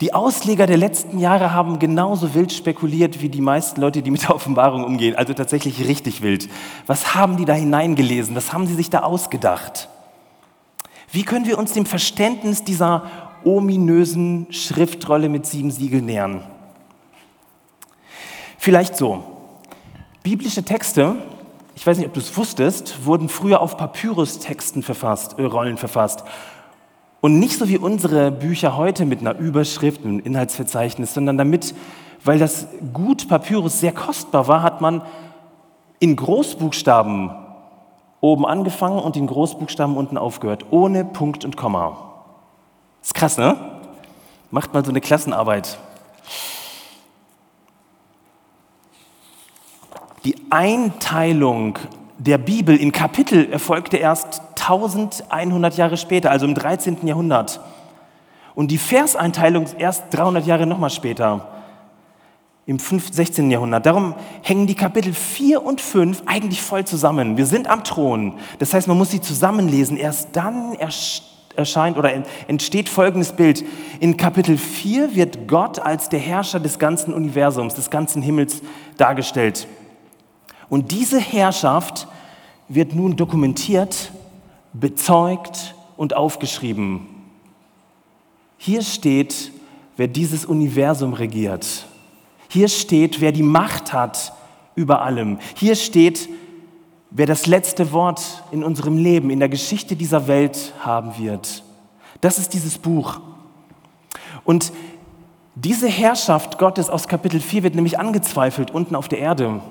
Die 0.01 0.13
Ausleger 0.13 0.65
der 0.65 0.77
letzten 0.77 1.20
Jahre 1.20 1.53
haben 1.53 1.77
genauso 1.77 2.34
wild 2.34 2.53
spekuliert 2.53 3.22
wie 3.22 3.27
die 3.27 3.41
meisten 3.41 3.82
Leute, 3.82 4.01
die 4.01 4.12
mit 4.12 4.24
der 4.24 4.34
Offenbarung 4.34 4.86
umgehen, 4.86 5.15
also 5.15 5.34
tatsächlich 5.34 5.86
richtig 5.88 6.22
wild. 6.22 6.48
Was 6.88 7.15
haben 7.15 7.36
die 7.36 7.44
da 7.44 7.53
hineingelesen? 7.53 8.34
Was 8.36 8.53
haben 8.53 8.65
sie 8.65 8.75
sich 8.75 8.89
da 8.89 9.01
ausgedacht? 9.01 9.89
Wie 11.12 11.24
können 11.24 11.46
wir 11.46 11.58
uns 11.58 11.74
dem 11.74 11.86
Verständnis 11.86 12.63
dieser 12.63 13.03
ominösen 13.44 14.48
Schriftrolle 14.51 15.27
mit 15.27 15.46
sieben 15.46 15.72
Siegeln 15.72 16.06
nähern? 16.06 16.44
Vielleicht 18.58 18.96
so. 18.96 19.24
Biblische 20.24 20.63
Texte, 20.63 21.15
ich 21.75 21.86
weiß 21.86 21.98
nicht, 21.98 22.08
ob 22.08 22.13
du 22.13 22.20
es 22.22 22.36
wusstest, 22.38 23.06
wurden 23.06 23.27
früher 23.27 23.62
auf 23.62 23.75
Papyrustexten 23.75 24.84
verfasst, 24.84 25.39
äh, 25.39 25.44
Rollen 25.44 25.77
verfasst. 25.77 26.24
Und 27.22 27.40
nicht 27.40 27.58
so 27.58 27.68
wie 27.68 27.78
unsere 27.78 28.32
Bücher 28.32 28.78
heute 28.78 29.06
mit 29.06 29.20
einer 29.20 29.38
Überschrift, 29.38 30.06
einem 30.06 30.20
Inhaltsverzeichnis, 30.20 31.14
sondern 31.14 31.38
damit, 31.38 31.76
weil 32.24 32.40
das 32.40 32.68
Gut 32.94 33.28
Papyrus 33.28 33.80
sehr 33.80 33.92
kostbar 33.92 34.48
war, 34.48 34.64
hat 34.64 34.80
man 34.80 35.02
in 36.00 36.16
Großbuchstaben 36.16 37.32
oben 38.22 38.46
angefangen 38.46 39.00
und 39.00 39.18
in 39.18 39.28
Großbuchstaben 39.28 39.98
unten 39.98 40.18
aufgehört, 40.18 40.66
ohne 40.72 41.04
Punkt 41.04 41.44
und 41.44 41.58
Komma. 41.58 41.98
Ist 43.02 43.14
krass, 43.14 43.38
ne? 43.38 43.58
Macht 44.52 44.74
mal 44.74 44.84
so 44.84 44.92
eine 44.92 45.02
Klassenarbeit. 45.02 45.78
Die 50.26 50.36
Einteilung 50.50 51.80
der 52.18 52.38
Bibel 52.38 52.76
in 52.76 52.92
Kapitel 52.92 53.50
erfolgte 53.52 53.98
erst 53.98 54.42
1100 54.62 55.78
Jahre 55.78 55.98
später, 55.98 56.32
also 56.32 56.46
im 56.46 56.56
13. 56.56 57.06
Jahrhundert. 57.06 57.60
Und 58.56 58.72
die 58.72 58.78
Verseinteilung 58.78 59.66
erst 59.78 60.06
300 60.12 60.46
Jahre 60.46 60.66
nochmal 60.66 60.89
später, 60.89 61.48
im 62.66 62.78
16. 62.78 63.50
Jahrhundert. 63.50 63.88
Darum 63.88 64.13
hängen 64.44 64.68
die 64.68 64.75
Kapitel 64.75 65.12
4 65.12 65.66
und 65.66 65.82
5 65.82 66.22
eigentlich 66.28 66.62
voll 66.62 66.86
zusammen. 66.86 67.36
Wir 67.36 67.48
sind 67.48 67.68
am 67.68 67.84
Thron. 67.84 68.36
Das 68.60 68.75
heißt, 68.75 68.88
man 68.88 68.96
muss 68.96 69.10
sie 69.10 69.22
zusammenlesen. 69.22 69.98
Erst 69.98 70.30
dann 70.34 70.78
erscheint 71.56 71.98
oder 71.98 72.12
entsteht 72.48 72.88
folgendes 72.88 73.32
Bild. 73.32 73.66
In 74.00 74.18
Kapitel 74.18 74.56
4 74.56 75.16
wird 75.16 75.48
Gott 75.48 75.80
als 75.80 76.10
der 76.10 76.20
Herrscher 76.20 76.60
des 76.60 76.78
ganzen 76.78 77.12
Universums, 77.12 77.74
des 77.74 77.89
ganzen 77.89 78.22
Himmels 78.22 78.62
dargestellt. 78.98 79.66
Und 80.70 80.92
diese 80.92 81.20
Herrschaft 81.20 82.08
wird 82.68 82.94
nun 82.94 83.16
dokumentiert 83.16 84.12
bezeugt 84.74 85.76
und 85.98 86.16
aufgeschrieben. 86.16 87.08
Hier 88.58 88.82
steht, 88.82 89.52
wer 89.98 90.08
dieses 90.08 90.46
Universum 90.46 91.14
regiert. 91.14 91.86
Hier 92.50 92.68
steht, 92.68 93.22
wer 93.22 93.32
die 93.32 93.44
Macht 93.44 93.94
hat 93.94 94.34
über 94.76 95.02
allem. 95.02 95.40
Hier 95.56 95.76
steht, 95.76 96.30
wer 97.12 97.26
das 97.26 97.48
letzte 97.48 97.92
Wort 97.92 98.44
in 98.52 98.64
unserem 98.64 98.98
Leben, 98.98 99.30
in 99.30 99.40
der 99.40 99.50
Geschichte 99.50 99.96
dieser 99.96 100.28
Welt 100.28 100.74
haben 100.80 101.18
wird. 101.18 101.64
Das 102.22 102.38
ist 102.38 102.54
dieses 102.54 102.78
Buch. 102.78 103.20
Und 104.44 104.72
diese 105.56 105.88
Herrschaft 105.88 106.58
Gottes 106.58 106.90
aus 106.90 107.08
Kapitel 107.08 107.40
4 107.40 107.64
wird 107.64 107.76
nämlich 107.76 108.00
angezweifelt 108.00 108.72
unten 108.72 108.96
auf 108.96 109.08
der 109.08 109.20
Erde. 109.20 109.62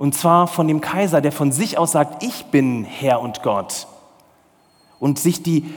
Und 0.00 0.14
zwar 0.14 0.46
von 0.46 0.66
dem 0.66 0.80
Kaiser, 0.80 1.20
der 1.20 1.30
von 1.30 1.52
sich 1.52 1.76
aus 1.76 1.92
sagt, 1.92 2.22
ich 2.22 2.46
bin 2.46 2.84
Herr 2.84 3.20
und 3.20 3.42
Gott. 3.42 3.86
Und 4.98 5.18
sich 5.18 5.42
die, 5.42 5.74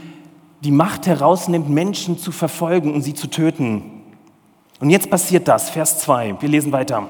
die 0.61 0.71
Macht 0.71 1.07
herausnimmt, 1.07 1.67
Menschen 1.67 2.17
zu 2.17 2.31
verfolgen 2.31 2.93
und 2.93 3.01
sie 3.01 3.15
zu 3.15 3.27
töten. 3.27 3.83
Und 4.79 4.91
jetzt 4.91 5.09
passiert 5.09 5.49
das, 5.49 5.69
Vers 5.69 5.99
2, 5.99 6.37
wir 6.39 6.47
lesen 6.47 6.71
weiter. 6.71 7.09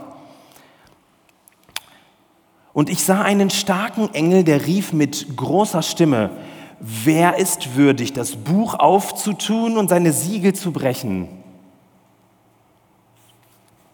Und 2.73 2.89
ich 2.89 3.03
sah 3.03 3.21
einen 3.21 3.51
starken 3.51 4.11
Engel, 4.15 4.43
der 4.43 4.65
rief 4.65 4.91
mit 4.91 5.37
großer 5.37 5.83
Stimme, 5.83 6.31
wer 6.79 7.37
ist 7.37 7.75
würdig, 7.75 8.13
das 8.13 8.37
Buch 8.37 8.73
aufzutun 8.73 9.77
und 9.77 9.87
seine 9.87 10.13
Siegel 10.13 10.53
zu 10.53 10.71
brechen? 10.71 11.27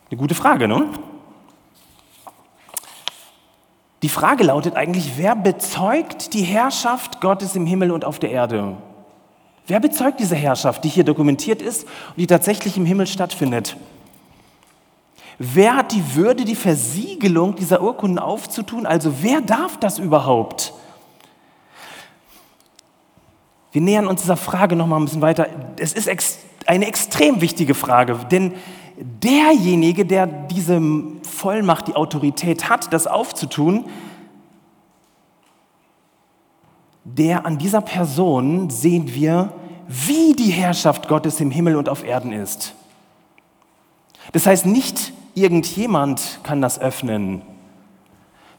Eine 0.09 0.17
gute 0.17 0.35
Frage, 0.35 0.69
ne? 0.69 0.87
Die 4.01 4.09
Frage 4.09 4.45
lautet 4.45 4.75
eigentlich, 4.75 5.17
wer 5.17 5.35
bezeugt 5.35 6.33
die 6.33 6.43
Herrschaft 6.43 7.19
Gottes 7.19 7.55
im 7.55 7.65
Himmel 7.65 7.91
und 7.91 8.05
auf 8.05 8.19
der 8.19 8.31
Erde? 8.31 8.77
Wer 9.67 9.79
bezeugt 9.79 10.19
diese 10.19 10.35
Herrschaft, 10.35 10.83
die 10.83 10.89
hier 10.89 11.03
dokumentiert 11.03 11.61
ist 11.61 11.83
und 11.83 12.17
die 12.17 12.27
tatsächlich 12.27 12.77
im 12.77 12.85
Himmel 12.85 13.07
stattfindet? 13.07 13.75
Wer 15.37 15.75
hat 15.75 15.91
die 15.91 16.15
Würde, 16.15 16.43
die 16.43 16.55
Versiegelung 16.55 17.55
dieser 17.55 17.81
Urkunden 17.81 18.19
aufzutun? 18.19 18.85
Also 18.85 19.21
wer 19.21 19.41
darf 19.41 19.77
das 19.77 19.99
überhaupt? 19.99 20.73
Wir 23.71 23.81
nähern 23.81 24.07
uns 24.07 24.21
dieser 24.21 24.37
Frage 24.37 24.75
noch 24.75 24.87
mal 24.87 24.97
ein 24.97 25.05
bisschen 25.05 25.21
weiter. 25.21 25.47
Es 25.77 25.93
ist 25.93 26.09
eine 26.65 26.87
extrem 26.87 27.41
wichtige 27.41 27.75
Frage, 27.75 28.19
denn 28.31 28.53
derjenige, 28.97 30.05
der 30.05 30.25
diese 30.25 30.81
Vollmacht, 31.39 31.87
die 31.87 31.95
Autorität 31.95 32.69
hat, 32.69 32.91
das 32.91 33.07
aufzutun, 33.07 33.85
der 37.05 37.45
an 37.45 37.57
dieser 37.57 37.81
Person 37.81 38.69
sehen 38.69 39.13
wir, 39.13 39.53
wie 39.87 40.33
die 40.33 40.51
Herrschaft 40.51 41.07
Gottes 41.07 41.39
im 41.39 41.49
Himmel 41.49 41.77
und 41.77 41.87
auf 41.87 42.03
Erden 42.03 42.33
ist. 42.33 42.75
Das 44.33 44.45
heißt, 44.45 44.65
nicht 44.65 45.13
irgendjemand 45.33 46.41
kann 46.43 46.61
das 46.61 46.79
öffnen, 46.79 47.41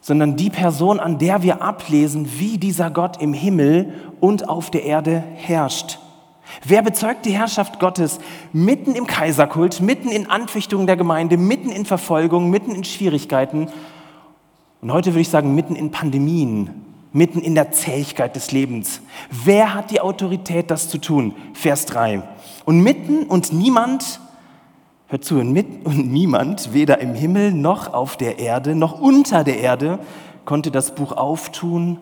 sondern 0.01 0.37
die 0.37 0.51
Person, 0.51 0.99
an 0.99 1.19
der 1.19 1.43
wir 1.43 1.61
ablesen, 1.63 2.39
wie 2.39 2.57
dieser 2.57 2.91
Gott 2.91 3.21
im 3.21 3.35
Himmel 3.35 3.93
und 4.21 4.49
auf 4.49 4.71
der 4.71 4.85
Erde 4.85 5.23
herrscht. 5.37 5.99
Wer 6.65 6.83
bezeugt 6.83 7.27
die 7.27 7.37
Herrschaft 7.37 7.81
Gottes 7.81 8.19
mitten 8.53 8.95
im 8.95 9.07
Kaiserkult, 9.07 9.81
mitten 9.81 10.11
in 10.11 10.29
Anfechtungen 10.29 10.87
der 10.87 10.97
Gemeinde, 10.97 11.37
mitten 11.37 11.71
in 11.71 11.85
Verfolgung, 11.85 12.51
mitten 12.51 12.75
in 12.75 12.85
Schwierigkeiten 12.85 13.69
und 14.81 14.93
heute 14.93 15.13
würde 15.13 15.21
ich 15.21 15.29
sagen, 15.29 15.55
mitten 15.55 15.77
in 15.77 15.91
Pandemien, 15.91 16.71
mitten 17.13 17.41
in 17.41 17.55
der 17.55 17.71
Zähigkeit 17.71 18.35
des 18.35 18.51
Lebens. 18.51 19.03
Wer 19.31 19.75
hat 19.75 19.91
die 19.91 20.01
Autorität, 20.01 20.71
das 20.71 20.89
zu 20.89 20.99
tun? 20.99 21.35
Vers 21.53 21.85
3. 21.87 22.23
Und 22.65 22.81
mitten 22.81 23.25
und 23.25 23.53
niemand, 23.53 24.21
hört 25.09 25.25
zu, 25.25 25.39
und, 25.39 25.53
mit, 25.53 25.85
und 25.85 26.11
niemand, 26.11 26.73
weder 26.73 26.99
im 27.01 27.15
Himmel 27.15 27.53
noch 27.53 27.93
auf 27.93 28.17
der 28.17 28.39
Erde, 28.39 28.75
noch 28.75 28.99
unter 28.99 29.45
der 29.45 29.59
Erde, 29.59 29.99
konnte 30.47 30.71
das 30.71 30.95
Buch 30.95 31.13
auftun, 31.13 31.99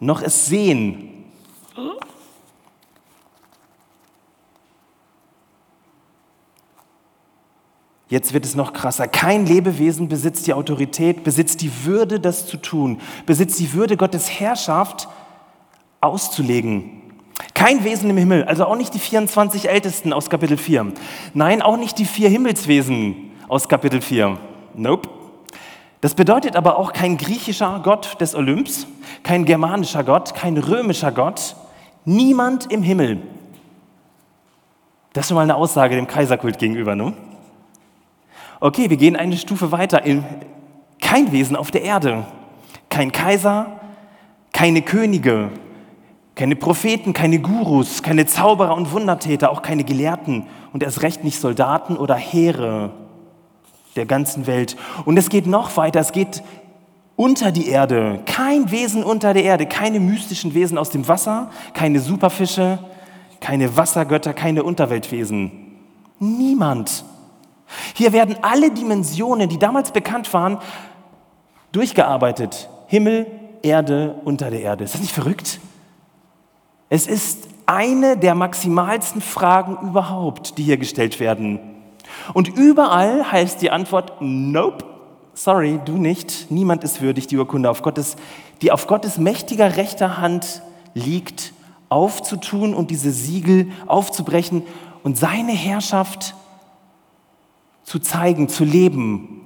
noch 0.00 0.20
es 0.20 0.46
sehen. 0.46 1.10
Jetzt 8.08 8.34
wird 8.34 8.44
es 8.44 8.54
noch 8.54 8.72
krasser. 8.72 9.08
Kein 9.08 9.46
Lebewesen 9.46 10.08
besitzt 10.08 10.46
die 10.46 10.52
Autorität, 10.52 11.24
besitzt 11.24 11.62
die 11.62 11.84
Würde, 11.84 12.20
das 12.20 12.46
zu 12.46 12.58
tun, 12.58 13.00
besitzt 13.24 13.58
die 13.58 13.72
Würde, 13.72 13.96
Gottes 13.96 14.28
Herrschaft 14.28 15.08
auszulegen. 16.00 17.02
Kein 17.54 17.82
Wesen 17.82 18.10
im 18.10 18.16
Himmel, 18.16 18.44
also 18.44 18.66
auch 18.66 18.76
nicht 18.76 18.94
die 18.94 18.98
24 18.98 19.68
Ältesten 19.68 20.12
aus 20.12 20.28
Kapitel 20.28 20.56
4. 20.56 20.92
Nein, 21.32 21.62
auch 21.62 21.76
nicht 21.76 21.98
die 21.98 22.04
vier 22.04 22.28
Himmelswesen 22.28 23.32
aus 23.48 23.68
Kapitel 23.68 24.00
4. 24.00 24.38
Nope. 24.74 25.08
Das 26.00 26.14
bedeutet 26.14 26.54
aber 26.54 26.78
auch 26.78 26.92
kein 26.92 27.16
griechischer 27.16 27.80
Gott 27.82 28.20
des 28.20 28.34
Olymps, 28.34 28.86
kein 29.22 29.46
germanischer 29.46 30.04
Gott, 30.04 30.34
kein 30.34 30.58
römischer 30.58 31.10
Gott, 31.10 31.56
niemand 32.04 32.70
im 32.70 32.82
Himmel. 32.82 33.22
Das 35.14 35.24
ist 35.24 35.28
schon 35.28 35.36
mal 35.36 35.42
eine 35.42 35.54
Aussage 35.54 35.96
dem 35.96 36.06
Kaiserkult 36.06 36.58
gegenüber, 36.58 36.94
ne? 36.94 37.14
Okay, 38.60 38.90
wir 38.90 38.96
gehen 38.96 39.16
eine 39.16 39.36
Stufe 39.36 39.72
weiter. 39.72 40.02
Kein 41.00 41.32
Wesen 41.32 41.56
auf 41.56 41.70
der 41.70 41.82
Erde, 41.82 42.26
kein 42.88 43.12
Kaiser, 43.12 43.80
keine 44.52 44.82
Könige, 44.82 45.50
keine 46.34 46.56
Propheten, 46.56 47.12
keine 47.12 47.38
Gurus, 47.40 48.02
keine 48.02 48.26
Zauberer 48.26 48.74
und 48.74 48.92
Wundertäter, 48.92 49.50
auch 49.50 49.62
keine 49.62 49.84
Gelehrten 49.84 50.46
und 50.72 50.82
erst 50.82 51.02
recht 51.02 51.22
nicht 51.24 51.38
Soldaten 51.38 51.96
oder 51.96 52.16
Heere 52.16 52.90
der 53.96 54.06
ganzen 54.06 54.46
Welt. 54.46 54.76
Und 55.04 55.16
es 55.16 55.28
geht 55.28 55.46
noch 55.46 55.76
weiter, 55.76 56.00
es 56.00 56.12
geht 56.12 56.42
unter 57.16 57.52
die 57.52 57.68
Erde, 57.68 58.20
kein 58.26 58.70
Wesen 58.72 59.04
unter 59.04 59.34
der 59.34 59.44
Erde, 59.44 59.66
keine 59.66 60.00
mystischen 60.00 60.54
Wesen 60.54 60.78
aus 60.78 60.90
dem 60.90 61.06
Wasser, 61.06 61.50
keine 61.72 62.00
Superfische, 62.00 62.78
keine 63.40 63.76
Wassergötter, 63.76 64.32
keine 64.34 64.64
Unterweltwesen. 64.64 65.52
Niemand. 66.18 67.04
Hier 67.94 68.12
werden 68.12 68.36
alle 68.42 68.70
Dimensionen, 68.70 69.48
die 69.48 69.58
damals 69.58 69.92
bekannt 69.92 70.32
waren, 70.32 70.58
durchgearbeitet. 71.72 72.68
Himmel, 72.86 73.26
Erde, 73.62 74.16
unter 74.24 74.50
der 74.50 74.60
Erde. 74.60 74.84
Ist 74.84 74.94
das 74.94 75.00
nicht 75.00 75.14
verrückt? 75.14 75.60
Es 76.88 77.06
ist 77.06 77.48
eine 77.66 78.16
der 78.16 78.34
maximalsten 78.34 79.20
Fragen 79.20 79.88
überhaupt, 79.88 80.58
die 80.58 80.62
hier 80.62 80.76
gestellt 80.76 81.18
werden. 81.18 81.58
Und 82.34 82.48
überall 82.48 83.30
heißt 83.32 83.62
die 83.62 83.70
Antwort 83.70 84.12
Nope. 84.20 84.84
Sorry, 85.34 85.80
du 85.84 85.92
nicht. 85.92 86.50
Niemand 86.50 86.84
ist 86.84 87.00
würdig, 87.00 87.26
die 87.26 87.36
Urkunde, 87.36 87.70
auf 87.70 87.82
Gottes, 87.82 88.16
die 88.62 88.70
auf 88.70 88.86
Gottes 88.86 89.18
mächtiger 89.18 89.76
rechter 89.76 90.18
Hand 90.18 90.62
liegt, 90.94 91.52
aufzutun 91.88 92.74
und 92.74 92.90
diese 92.90 93.10
Siegel 93.10 93.70
aufzubrechen 93.86 94.62
und 95.02 95.18
seine 95.18 95.52
Herrschaft 95.52 96.34
zu 97.84 97.98
zeigen, 97.98 98.48
zu 98.48 98.64
leben. 98.64 99.42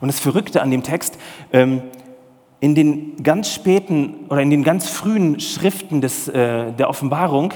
Und 0.00 0.08
das 0.08 0.20
Verrückte 0.20 0.62
an 0.62 0.70
dem 0.70 0.82
Text, 0.82 1.18
ähm, 1.52 1.82
in 2.60 2.74
den 2.74 3.22
ganz 3.22 3.52
späten 3.52 4.26
oder 4.28 4.40
in 4.40 4.50
den 4.50 4.64
ganz 4.64 4.88
frühen 4.88 5.40
Schriften 5.40 6.00
des, 6.00 6.28
äh, 6.28 6.72
der 6.72 6.88
Offenbarung 6.88 7.52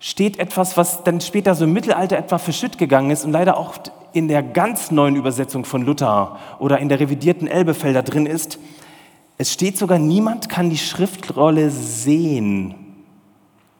steht 0.00 0.38
etwas, 0.38 0.76
was 0.76 1.04
dann 1.04 1.20
später 1.20 1.54
so 1.54 1.64
im 1.64 1.72
Mittelalter 1.72 2.16
etwa 2.16 2.38
verschütt 2.38 2.78
gegangen 2.78 3.10
ist 3.10 3.24
und 3.24 3.32
leider 3.32 3.56
auch 3.56 3.74
in 4.12 4.28
der 4.28 4.42
ganz 4.42 4.90
neuen 4.90 5.16
Übersetzung 5.16 5.64
von 5.64 5.82
Luther 5.82 6.38
oder 6.58 6.78
in 6.78 6.88
der 6.88 7.00
revidierten 7.00 7.48
Elbefelder 7.48 8.02
drin 8.02 8.26
ist. 8.26 8.58
Es 9.36 9.52
steht 9.52 9.76
sogar, 9.76 9.98
niemand 9.98 10.48
kann 10.48 10.70
die 10.70 10.78
Schriftrolle 10.78 11.70
sehen. 11.70 12.87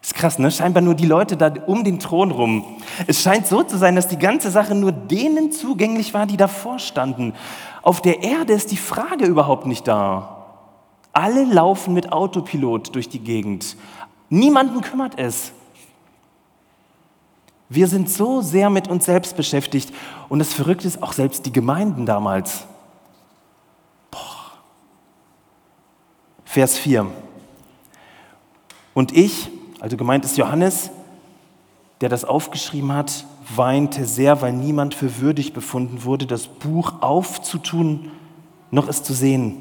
Ist 0.09 0.15
krass, 0.15 0.39
ne? 0.39 0.51
Scheinbar 0.51 0.83
nur 0.83 0.95
die 0.95 1.05
Leute 1.05 1.37
da 1.37 1.53
um 1.67 1.85
den 1.85 1.99
Thron 1.99 2.31
rum. 2.31 2.65
Es 3.07 3.21
scheint 3.21 3.47
so 3.47 3.63
zu 3.63 3.77
sein, 3.77 3.95
dass 3.95 4.09
die 4.09 4.19
ganze 4.19 4.51
Sache 4.51 4.75
nur 4.75 4.91
denen 4.91 5.53
zugänglich 5.53 6.15
war, 6.15 6.25
die 6.25 6.39
davor 6.39 6.79
standen. 6.79 7.35
Auf 7.83 8.01
der 8.01 8.23
Erde 8.23 8.55
ist 8.55 8.71
die 8.71 8.79
Frage 8.79 9.27
überhaupt 9.27 9.67
nicht 9.67 9.87
da. 9.87 10.47
Alle 11.13 11.45
laufen 11.45 11.93
mit 11.93 12.11
Autopilot 12.11 12.95
durch 12.95 13.11
die 13.11 13.19
Gegend. 13.19 13.77
Niemanden 14.31 14.81
kümmert 14.81 15.19
es. 15.19 15.53
Wir 17.69 17.87
sind 17.87 18.09
so 18.09 18.41
sehr 18.41 18.71
mit 18.71 18.89
uns 18.89 19.05
selbst 19.05 19.37
beschäftigt. 19.37 19.93
Und 20.31 20.39
das 20.39 20.55
Verrückte 20.55 20.89
ist 20.89 21.03
auch 21.03 21.13
selbst 21.13 21.45
die 21.45 21.53
Gemeinden 21.53 22.07
damals. 22.07 22.65
Boah. 24.11 24.53
Vers 26.47 26.79
4. 26.79 27.07
Und 28.95 29.15
ich, 29.15 29.51
also 29.81 29.97
gemeint 29.97 30.25
ist 30.25 30.37
Johannes, 30.37 30.91
der 32.01 32.09
das 32.09 32.25
aufgeschrieben 32.25 32.93
hat, 32.93 33.25
weinte 33.55 34.05
sehr, 34.05 34.43
weil 34.43 34.53
niemand 34.53 34.95
für 34.95 35.21
würdig 35.21 35.53
befunden 35.53 36.05
wurde, 36.05 36.27
das 36.27 36.47
Buch 36.47 36.95
aufzutun, 37.01 38.11
noch 38.71 38.89
es 38.89 39.03
zu 39.03 39.15
sehen. 39.15 39.57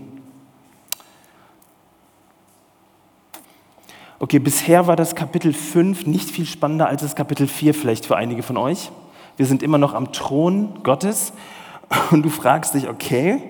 Okay, 4.20 4.40
bisher 4.40 4.88
war 4.88 4.96
das 4.96 5.14
Kapitel 5.14 5.54
5 5.54 6.08
nicht 6.08 6.30
viel 6.30 6.48
spannender 6.48 6.88
als 6.88 7.04
das 7.04 7.16
Kapitel 7.16 7.48
4 7.48 7.76
vielleicht 7.76 8.06
für 8.06 8.16
einige 8.16 8.42
von 8.42 8.58
euch. 8.58 8.92
Wir 9.38 9.46
sind 9.46 9.62
immer 9.62 9.78
noch 9.78 9.94
am 9.94 10.12
Thron 10.12 10.80
Gottes 10.84 11.34
und 12.12 12.24
du 12.24 12.30
fragst 12.30 12.74
dich, 12.74 12.90
okay, 12.90 13.44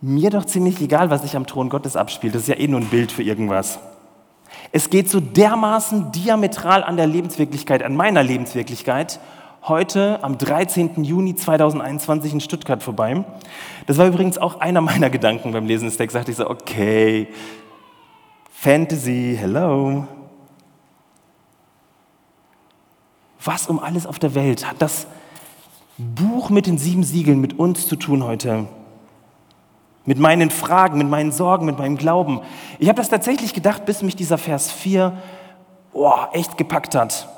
mir 0.00 0.30
doch 0.30 0.46
ziemlich 0.46 0.80
egal, 0.80 1.10
was 1.10 1.22
sich 1.22 1.36
am 1.36 1.46
Thron 1.46 1.68
Gottes 1.68 1.94
abspielt. 1.96 2.34
Das 2.34 2.42
ist 2.42 2.48
ja 2.48 2.56
eh 2.56 2.66
nur 2.66 2.80
ein 2.80 2.88
Bild 2.88 3.12
für 3.12 3.22
irgendwas. 3.22 3.78
Es 4.72 4.90
geht 4.90 5.10
so 5.10 5.20
dermaßen 5.20 6.12
diametral 6.12 6.82
an 6.82 6.96
der 6.96 7.06
Lebenswirklichkeit, 7.06 7.82
an 7.82 7.94
meiner 7.94 8.22
Lebenswirklichkeit, 8.22 9.20
heute 9.64 10.22
am 10.22 10.38
13. 10.38 11.04
Juni 11.04 11.36
2021 11.36 12.32
in 12.32 12.40
Stuttgart 12.40 12.82
vorbei. 12.82 13.24
Das 13.86 13.98
war 13.98 14.06
übrigens 14.06 14.38
auch 14.38 14.60
einer 14.60 14.80
meiner 14.80 15.10
Gedanken 15.10 15.52
beim 15.52 15.66
Lesen 15.66 15.84
des 15.84 15.96
Textes. 15.96 16.14
Da 16.14 16.18
dachte 16.20 16.30
ich 16.30 16.36
so, 16.36 16.48
okay, 16.48 17.28
Fantasy, 18.50 19.36
hello. 19.38 20.06
Was 23.44 23.66
um 23.66 23.78
alles 23.78 24.06
auf 24.06 24.18
der 24.18 24.34
Welt 24.34 24.68
hat 24.68 24.80
das 24.80 25.06
Buch 25.98 26.48
mit 26.48 26.66
den 26.66 26.78
sieben 26.78 27.02
Siegeln 27.02 27.40
mit 27.40 27.58
uns 27.58 27.86
zu 27.86 27.96
tun 27.96 28.24
heute? 28.24 28.66
Mit 30.04 30.18
meinen 30.18 30.50
Fragen, 30.50 30.98
mit 30.98 31.08
meinen 31.08 31.32
Sorgen, 31.32 31.66
mit 31.66 31.78
meinem 31.78 31.96
Glauben. 31.96 32.40
Ich 32.78 32.88
habe 32.88 32.96
das 32.96 33.08
tatsächlich 33.08 33.54
gedacht, 33.54 33.84
bis 33.84 34.02
mich 34.02 34.16
dieser 34.16 34.38
Vers 34.38 34.70
4 34.70 35.12
oh, 35.92 36.12
echt 36.32 36.56
gepackt 36.56 36.94
hat. 36.94 37.28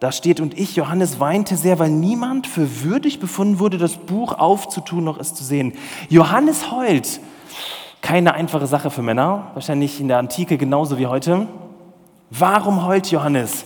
Da 0.00 0.12
steht, 0.12 0.40
und 0.40 0.58
ich, 0.58 0.76
Johannes, 0.76 1.18
weinte 1.18 1.56
sehr, 1.56 1.78
weil 1.78 1.90
niemand 1.90 2.46
für 2.46 2.82
würdig 2.82 3.20
befunden 3.20 3.58
wurde, 3.58 3.78
das 3.78 3.96
Buch 3.96 4.38
aufzutun, 4.38 5.04
noch 5.04 5.18
es 5.18 5.34
zu 5.34 5.42
sehen. 5.42 5.72
Johannes 6.08 6.70
heult. 6.70 7.20
Keine 8.00 8.34
einfache 8.34 8.66
Sache 8.66 8.90
für 8.90 9.00
Männer, 9.00 9.50
wahrscheinlich 9.54 10.00
in 10.00 10.08
der 10.08 10.18
Antike 10.18 10.58
genauso 10.58 10.98
wie 10.98 11.06
heute. 11.06 11.46
Warum 12.28 12.84
heult 12.84 13.10
Johannes? 13.10 13.64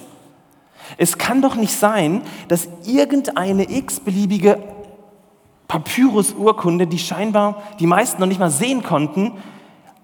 Es 0.97 1.19
kann 1.19 1.43
doch 1.43 1.57
nicht 1.57 1.75
sein, 1.75 2.23
dass 2.47 2.69
irgendeine 2.85 3.71
x-beliebige 3.71 4.59
Papyrus-Urkunde, 5.69 6.87
die 6.87 6.99
scheinbar 6.99 7.63
die 7.79 7.87
meisten 7.87 8.21
noch 8.21 8.27
nicht 8.27 8.41
mal 8.41 8.51
sehen 8.51 8.83
konnten, 8.83 9.33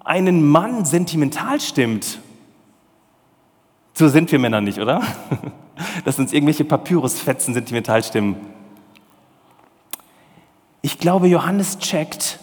einen 0.05 0.47
Mann 0.47 0.85
sentimental 0.85 1.61
stimmt. 1.61 2.21
So 3.95 4.09
sind 4.09 4.31
wir 4.31 4.39
Männer 4.39 4.61
nicht, 4.61 4.79
oder? 4.79 5.03
Dass 6.05 6.19
uns 6.19 6.33
irgendwelche 6.33 6.65
Papyrusfetzen 6.65 7.55
sentimental 7.55 8.05
stimmen. 8.05 8.37
Ich 10.83 10.99
glaube, 10.99 11.29
Johannes 11.29 11.79
checkt, 11.79 12.39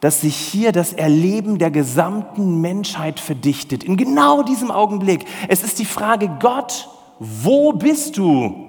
dass 0.00 0.22
sich 0.22 0.34
hier 0.34 0.72
das 0.72 0.92
Erleben 0.94 1.58
der 1.58 1.70
gesamten 1.70 2.60
Menschheit 2.60 3.20
verdichtet. 3.20 3.84
In 3.84 3.96
genau 3.96 4.42
diesem 4.42 4.72
Augenblick. 4.72 5.24
Es 5.46 5.62
ist 5.62 5.78
die 5.78 5.84
Frage, 5.84 6.28
Gott, 6.40 6.88
wo 7.20 7.72
bist 7.72 8.16
du? 8.16 8.68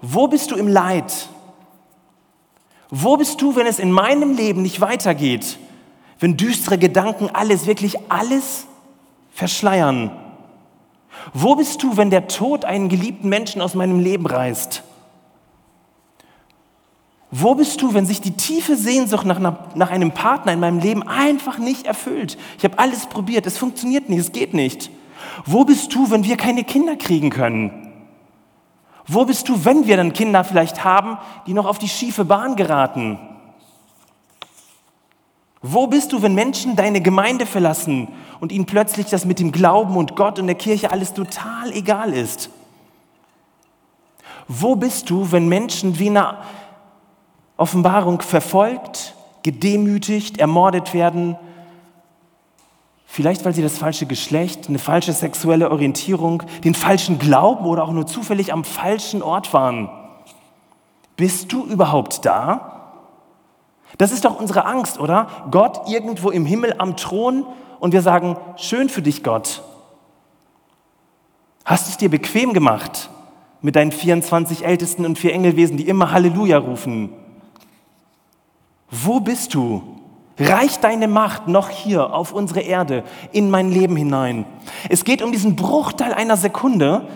Wo 0.00 0.28
bist 0.28 0.52
du 0.52 0.56
im 0.56 0.68
Leid? 0.68 1.28
Wo 2.90 3.16
bist 3.16 3.40
du, 3.42 3.54
wenn 3.54 3.66
es 3.66 3.78
in 3.78 3.92
meinem 3.92 4.34
Leben 4.34 4.62
nicht 4.62 4.80
weitergeht? 4.80 5.58
Wenn 6.18 6.36
düstere 6.36 6.78
Gedanken 6.78 7.30
alles, 7.32 7.66
wirklich 7.66 7.96
alles 8.08 8.66
verschleiern? 9.30 10.10
Wo 11.34 11.54
bist 11.54 11.82
du, 11.82 11.96
wenn 11.96 12.10
der 12.10 12.28
Tod 12.28 12.64
einen 12.64 12.88
geliebten 12.88 13.28
Menschen 13.28 13.60
aus 13.60 13.74
meinem 13.74 14.00
Leben 14.00 14.26
reißt? 14.26 14.82
Wo 17.30 17.54
bist 17.54 17.82
du, 17.82 17.92
wenn 17.92 18.06
sich 18.06 18.22
die 18.22 18.36
tiefe 18.36 18.74
Sehnsucht 18.74 19.26
nach, 19.26 19.38
nach 19.74 19.90
einem 19.90 20.12
Partner 20.12 20.54
in 20.54 20.60
meinem 20.60 20.78
Leben 20.78 21.02
einfach 21.02 21.58
nicht 21.58 21.86
erfüllt? 21.86 22.38
Ich 22.56 22.64
habe 22.64 22.78
alles 22.78 23.06
probiert, 23.06 23.46
es 23.46 23.58
funktioniert 23.58 24.08
nicht, 24.08 24.20
es 24.20 24.32
geht 24.32 24.54
nicht. 24.54 24.90
Wo 25.44 25.64
bist 25.64 25.94
du, 25.94 26.10
wenn 26.10 26.24
wir 26.24 26.38
keine 26.38 26.64
Kinder 26.64 26.96
kriegen 26.96 27.28
können? 27.28 27.87
Wo 29.08 29.24
bist 29.24 29.48
du, 29.48 29.64
wenn 29.64 29.86
wir 29.86 29.96
dann 29.96 30.12
Kinder 30.12 30.44
vielleicht 30.44 30.84
haben, 30.84 31.16
die 31.46 31.54
noch 31.54 31.64
auf 31.64 31.78
die 31.78 31.88
schiefe 31.88 32.26
Bahn 32.26 32.56
geraten? 32.56 33.18
Wo 35.62 35.86
bist 35.86 36.12
du, 36.12 36.22
wenn 36.22 36.34
Menschen 36.34 36.76
deine 36.76 37.00
Gemeinde 37.00 37.46
verlassen 37.46 38.08
und 38.38 38.52
ihnen 38.52 38.66
plötzlich 38.66 39.06
das 39.06 39.24
mit 39.24 39.40
dem 39.40 39.50
Glauben 39.50 39.96
und 39.96 40.14
Gott 40.14 40.38
und 40.38 40.46
der 40.46 40.54
Kirche 40.54 40.92
alles 40.92 41.14
total 41.14 41.72
egal 41.72 42.12
ist? 42.12 42.50
Wo 44.46 44.76
bist 44.76 45.10
du, 45.10 45.32
wenn 45.32 45.48
Menschen 45.48 45.98
wie 45.98 46.06
in 46.06 46.18
einer 46.18 46.42
Offenbarung 47.56 48.20
verfolgt, 48.20 49.14
gedemütigt, 49.42 50.38
ermordet 50.38 50.94
werden, 50.94 51.36
vielleicht 53.10 53.44
weil 53.44 53.54
sie 53.54 53.62
das 53.62 53.78
falsche 53.78 54.06
Geschlecht, 54.06 54.68
eine 54.68 54.78
falsche 54.78 55.12
sexuelle 55.14 55.70
Orientierung, 55.70 56.42
den 56.62 56.74
falschen 56.74 57.18
Glauben 57.18 57.64
oder 57.64 57.82
auch 57.82 57.90
nur 57.90 58.06
zufällig 58.06 58.52
am 58.52 58.62
falschen 58.62 59.22
Ort 59.22 59.52
waren? 59.54 59.88
Bist 61.16 61.52
du 61.52 61.64
überhaupt 61.64 62.24
da? 62.26 62.92
Das 63.96 64.12
ist 64.12 64.26
doch 64.26 64.38
unsere 64.38 64.66
Angst, 64.66 65.00
oder? 65.00 65.26
Gott 65.50 65.88
irgendwo 65.88 66.30
im 66.30 66.44
Himmel 66.44 66.74
am 66.78 66.96
Thron 66.96 67.46
und 67.80 67.92
wir 67.92 68.02
sagen, 68.02 68.36
schön 68.56 68.90
für 68.90 69.02
dich, 69.02 69.24
Gott. 69.24 69.62
Hast 71.64 71.86
du 71.86 71.90
es 71.90 71.96
dir 71.96 72.10
bequem 72.10 72.52
gemacht 72.52 73.08
mit 73.62 73.74
deinen 73.74 73.90
24 73.90 74.64
Ältesten 74.64 75.06
und 75.06 75.18
vier 75.18 75.32
Engelwesen, 75.32 75.78
die 75.78 75.88
immer 75.88 76.12
Halleluja 76.12 76.58
rufen? 76.58 77.10
Wo 78.90 79.18
bist 79.20 79.54
du? 79.54 79.82
Reicht 80.38 80.84
deine 80.84 81.08
Macht 81.08 81.48
noch 81.48 81.68
hier 81.68 82.14
auf 82.14 82.32
unsere 82.32 82.60
Erde, 82.60 83.04
in 83.32 83.50
mein 83.50 83.70
Leben 83.70 83.96
hinein? 83.96 84.44
Es 84.88 85.04
geht 85.04 85.22
um 85.22 85.32
diesen 85.32 85.56
Bruchteil 85.56 86.12
einer 86.12 86.36
Sekunde, 86.36 87.08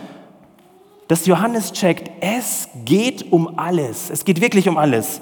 dass 1.07 1.25
Johannes 1.25 1.73
checkt, 1.73 2.11
es 2.21 2.69
geht 2.85 3.31
um 3.31 3.57
alles. 3.57 4.09
Es 4.09 4.25
geht 4.25 4.41
wirklich 4.41 4.67
um 4.67 4.77
alles. 4.77 5.21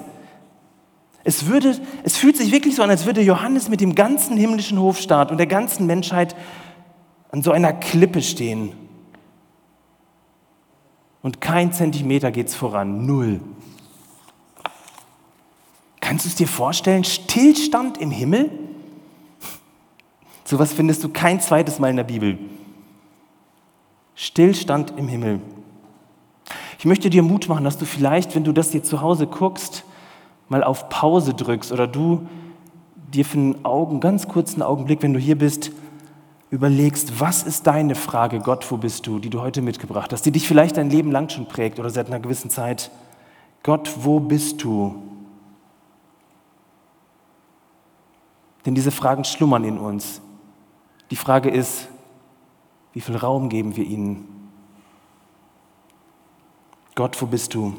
Es, 1.24 1.46
würde, 1.46 1.76
es 2.02 2.16
fühlt 2.16 2.36
sich 2.36 2.50
wirklich 2.50 2.74
so 2.74 2.82
an, 2.82 2.90
als 2.90 3.06
würde 3.06 3.20
Johannes 3.20 3.68
mit 3.68 3.80
dem 3.80 3.94
ganzen 3.94 4.36
himmlischen 4.36 4.80
Hofstaat 4.80 5.30
und 5.30 5.38
der 5.38 5.46
ganzen 5.46 5.86
Menschheit 5.86 6.34
an 7.30 7.42
so 7.42 7.52
einer 7.52 7.72
Klippe 7.72 8.22
stehen. 8.22 8.72
Und 11.22 11.40
kein 11.40 11.72
Zentimeter 11.72 12.32
geht 12.32 12.48
es 12.48 12.54
voran, 12.54 13.06
null. 13.06 13.40
Kannst 16.02 16.24
du 16.24 16.28
es 16.28 16.34
dir 16.34 16.48
vorstellen? 16.48 17.04
Stillstand 17.04 17.96
im 17.96 18.10
Himmel? 18.10 18.50
Sowas 20.44 20.72
findest 20.72 21.04
du 21.04 21.08
kein 21.08 21.40
zweites 21.40 21.78
Mal 21.78 21.90
in 21.90 21.96
der 21.96 22.04
Bibel. 22.04 22.38
Stillstand 24.16 24.94
im 24.98 25.06
Himmel. 25.06 25.40
Ich 26.78 26.84
möchte 26.84 27.08
dir 27.08 27.22
Mut 27.22 27.48
machen, 27.48 27.62
dass 27.62 27.78
du 27.78 27.84
vielleicht, 27.84 28.34
wenn 28.34 28.42
du 28.42 28.50
das 28.50 28.72
hier 28.72 28.82
zu 28.82 29.00
Hause 29.00 29.28
guckst, 29.28 29.84
mal 30.48 30.64
auf 30.64 30.88
Pause 30.88 31.34
drückst 31.34 31.70
oder 31.70 31.86
du 31.86 32.26
dir 33.14 33.24
für 33.24 33.38
einen 33.38 33.64
Augen, 33.64 34.00
ganz 34.00 34.26
kurzen 34.26 34.60
Augenblick, 34.60 35.02
wenn 35.02 35.14
du 35.14 35.20
hier 35.20 35.38
bist, 35.38 35.70
überlegst, 36.50 37.20
was 37.20 37.44
ist 37.44 37.68
deine 37.68 37.94
Frage, 37.94 38.40
Gott, 38.40 38.68
wo 38.72 38.76
bist 38.76 39.06
du, 39.06 39.20
die 39.20 39.30
du 39.30 39.40
heute 39.40 39.62
mitgebracht 39.62 40.12
hast, 40.12 40.26
die 40.26 40.32
dich 40.32 40.48
vielleicht 40.48 40.76
dein 40.76 40.90
Leben 40.90 41.12
lang 41.12 41.28
schon 41.28 41.46
prägt 41.46 41.78
oder 41.78 41.90
seit 41.90 42.08
einer 42.08 42.18
gewissen 42.18 42.50
Zeit. 42.50 42.90
Gott, 43.62 43.92
wo 44.00 44.18
bist 44.18 44.64
du? 44.64 45.11
Denn 48.64 48.74
diese 48.74 48.90
Fragen 48.90 49.24
schlummern 49.24 49.64
in 49.64 49.78
uns. 49.78 50.20
Die 51.10 51.16
Frage 51.16 51.50
ist, 51.50 51.88
wie 52.92 53.00
viel 53.00 53.16
Raum 53.16 53.48
geben 53.48 53.76
wir 53.76 53.84
ihnen? 53.84 54.50
Gott, 56.94 57.20
wo 57.20 57.26
bist 57.26 57.54
du? 57.54 57.74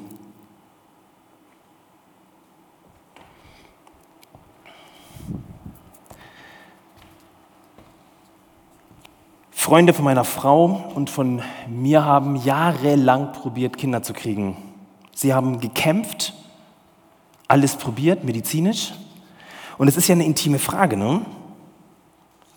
Freunde 9.51 9.93
von 9.93 10.03
meiner 10.03 10.25
Frau 10.25 10.91
und 10.93 11.09
von 11.09 11.41
mir 11.69 12.03
haben 12.03 12.35
jahrelang 12.35 13.31
probiert, 13.31 13.77
Kinder 13.77 14.03
zu 14.03 14.13
kriegen. 14.13 14.57
Sie 15.15 15.33
haben 15.33 15.59
gekämpft, 15.59 16.33
alles 17.47 17.75
probiert, 17.77 18.23
medizinisch, 18.23 18.93
und 19.77 19.87
es 19.87 19.97
ist 19.97 20.07
ja 20.07 20.13
eine 20.13 20.25
intime 20.25 20.59
Frage, 20.59 20.97
ne? 20.97 21.21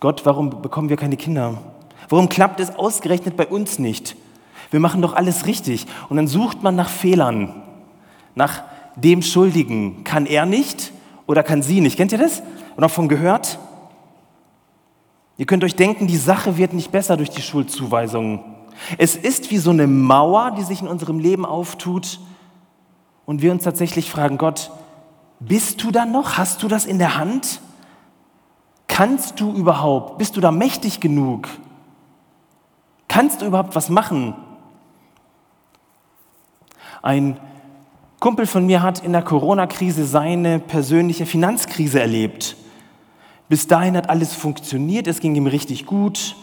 Gott, 0.01 0.27
warum 0.27 0.63
bekommen 0.63 0.89
wir 0.89 0.97
keine 0.97 1.17
Kinder? 1.17 1.59
Warum 2.09 2.29
klappt 2.29 2.61
es 2.61 2.77
ausgerechnet 2.77 3.37
bei 3.37 3.47
uns 3.47 3.79
nicht? 3.79 4.17
Wir 4.71 4.81
machen 4.81 5.03
doch 5.03 5.15
alles 5.15 5.47
richtig. 5.47 5.87
Und 6.09 6.17
dann 6.17 6.29
sucht 6.29 6.63
man 6.63 6.77
nach 6.77 6.91
Fehlern, 6.91 7.63
nach 8.35 8.63
dem 8.97 9.23
Schuldigen. 9.23 10.05
Kann 10.05 10.27
er 10.27 10.47
nicht 10.47 10.93
oder 11.27 11.43
kann 11.43 11.63
sie 11.63 11.81
nicht? 11.81 11.97
Kennt 11.97 12.13
ihr 12.13 12.19
das? 12.19 12.43
Oder 12.77 12.89
von 12.89 13.09
gehört? 13.09 13.59
Ihr 15.39 15.47
könnt 15.47 15.65
euch 15.65 15.77
denken, 15.77 16.07
die 16.07 16.17
Sache 16.17 16.57
wird 16.57 16.73
nicht 16.73 16.93
besser 16.93 17.17
durch 17.17 17.31
die 17.31 17.43
Schuldzuweisungen. 17.43 18.41
Es 18.99 19.17
ist 19.17 19.51
wie 19.51 19.59
so 19.59 19.71
eine 19.71 19.87
Mauer, 19.87 20.53
die 20.53 20.63
sich 20.63 20.83
in 20.83 20.89
unserem 20.89 21.19
Leben 21.19 21.45
auftut 21.45 22.21
und 23.25 23.43
wir 23.43 23.53
uns 23.53 23.65
tatsächlich 23.65 24.11
fragen, 24.11 24.39
Gott, 24.39 24.71
bist 25.41 25.83
du 25.83 25.91
da 25.91 26.05
noch? 26.05 26.39
Hast 26.39 26.63
du 26.63 26.69
das 26.69 26.87
in 26.87 26.99
der 26.99 27.17
Hand? 27.17 27.61
Kannst 28.87 29.41
du 29.41 29.53
überhaupt? 29.53 30.19
Bist 30.19 30.37
du 30.37 30.41
da 30.41 30.51
mächtig 30.51 31.01
genug? 31.01 31.49
Kannst 33.09 33.43
du 33.43 33.47
überhaupt 33.47 33.75
was 33.75 33.89
machen? 33.89 34.35
Ein 37.03 37.39
Kumpel 38.21 38.47
von 38.47 38.67
mir 38.67 38.83
hat 38.83 39.05
in 39.05 39.13
der 39.13 39.23
Corona-Krise 39.23 40.07
seine 40.07 40.59
persönliche 40.59 41.27
Finanzkrise 41.27 42.01
erlebt. 42.01 42.57
Bis 43.49 43.67
dahin 43.67 43.97
hat 43.97 44.11
alles 44.11 44.35
funktioniert, 44.35 45.07
es 45.07 45.21
ging 45.21 45.35
ihm 45.37 45.47
richtig 45.47 45.87
gut. 45.87 46.35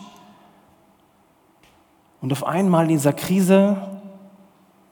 Und 2.22 2.32
auf 2.32 2.46
einmal 2.46 2.84
in 2.84 2.90
dieser 2.90 3.12
Krise 3.12 4.02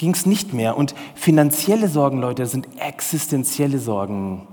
ging 0.02 0.16
es 0.16 0.26
nicht 0.26 0.52
mehr. 0.52 0.78
Und 0.78 0.96
finanzielle 1.14 1.88
Sorgen, 1.88 2.20
Leute, 2.20 2.48
sind 2.48 2.68
existenzielle 2.80 3.78
Sorgen. 3.78 4.48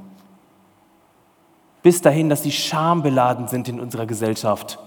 Bis 1.82 2.02
dahin, 2.02 2.28
dass 2.28 2.42
sie 2.42 2.52
schambeladen 2.52 3.48
sind 3.48 3.66
in 3.66 3.80
unserer 3.80 4.04
Gesellschaft. 4.04 4.78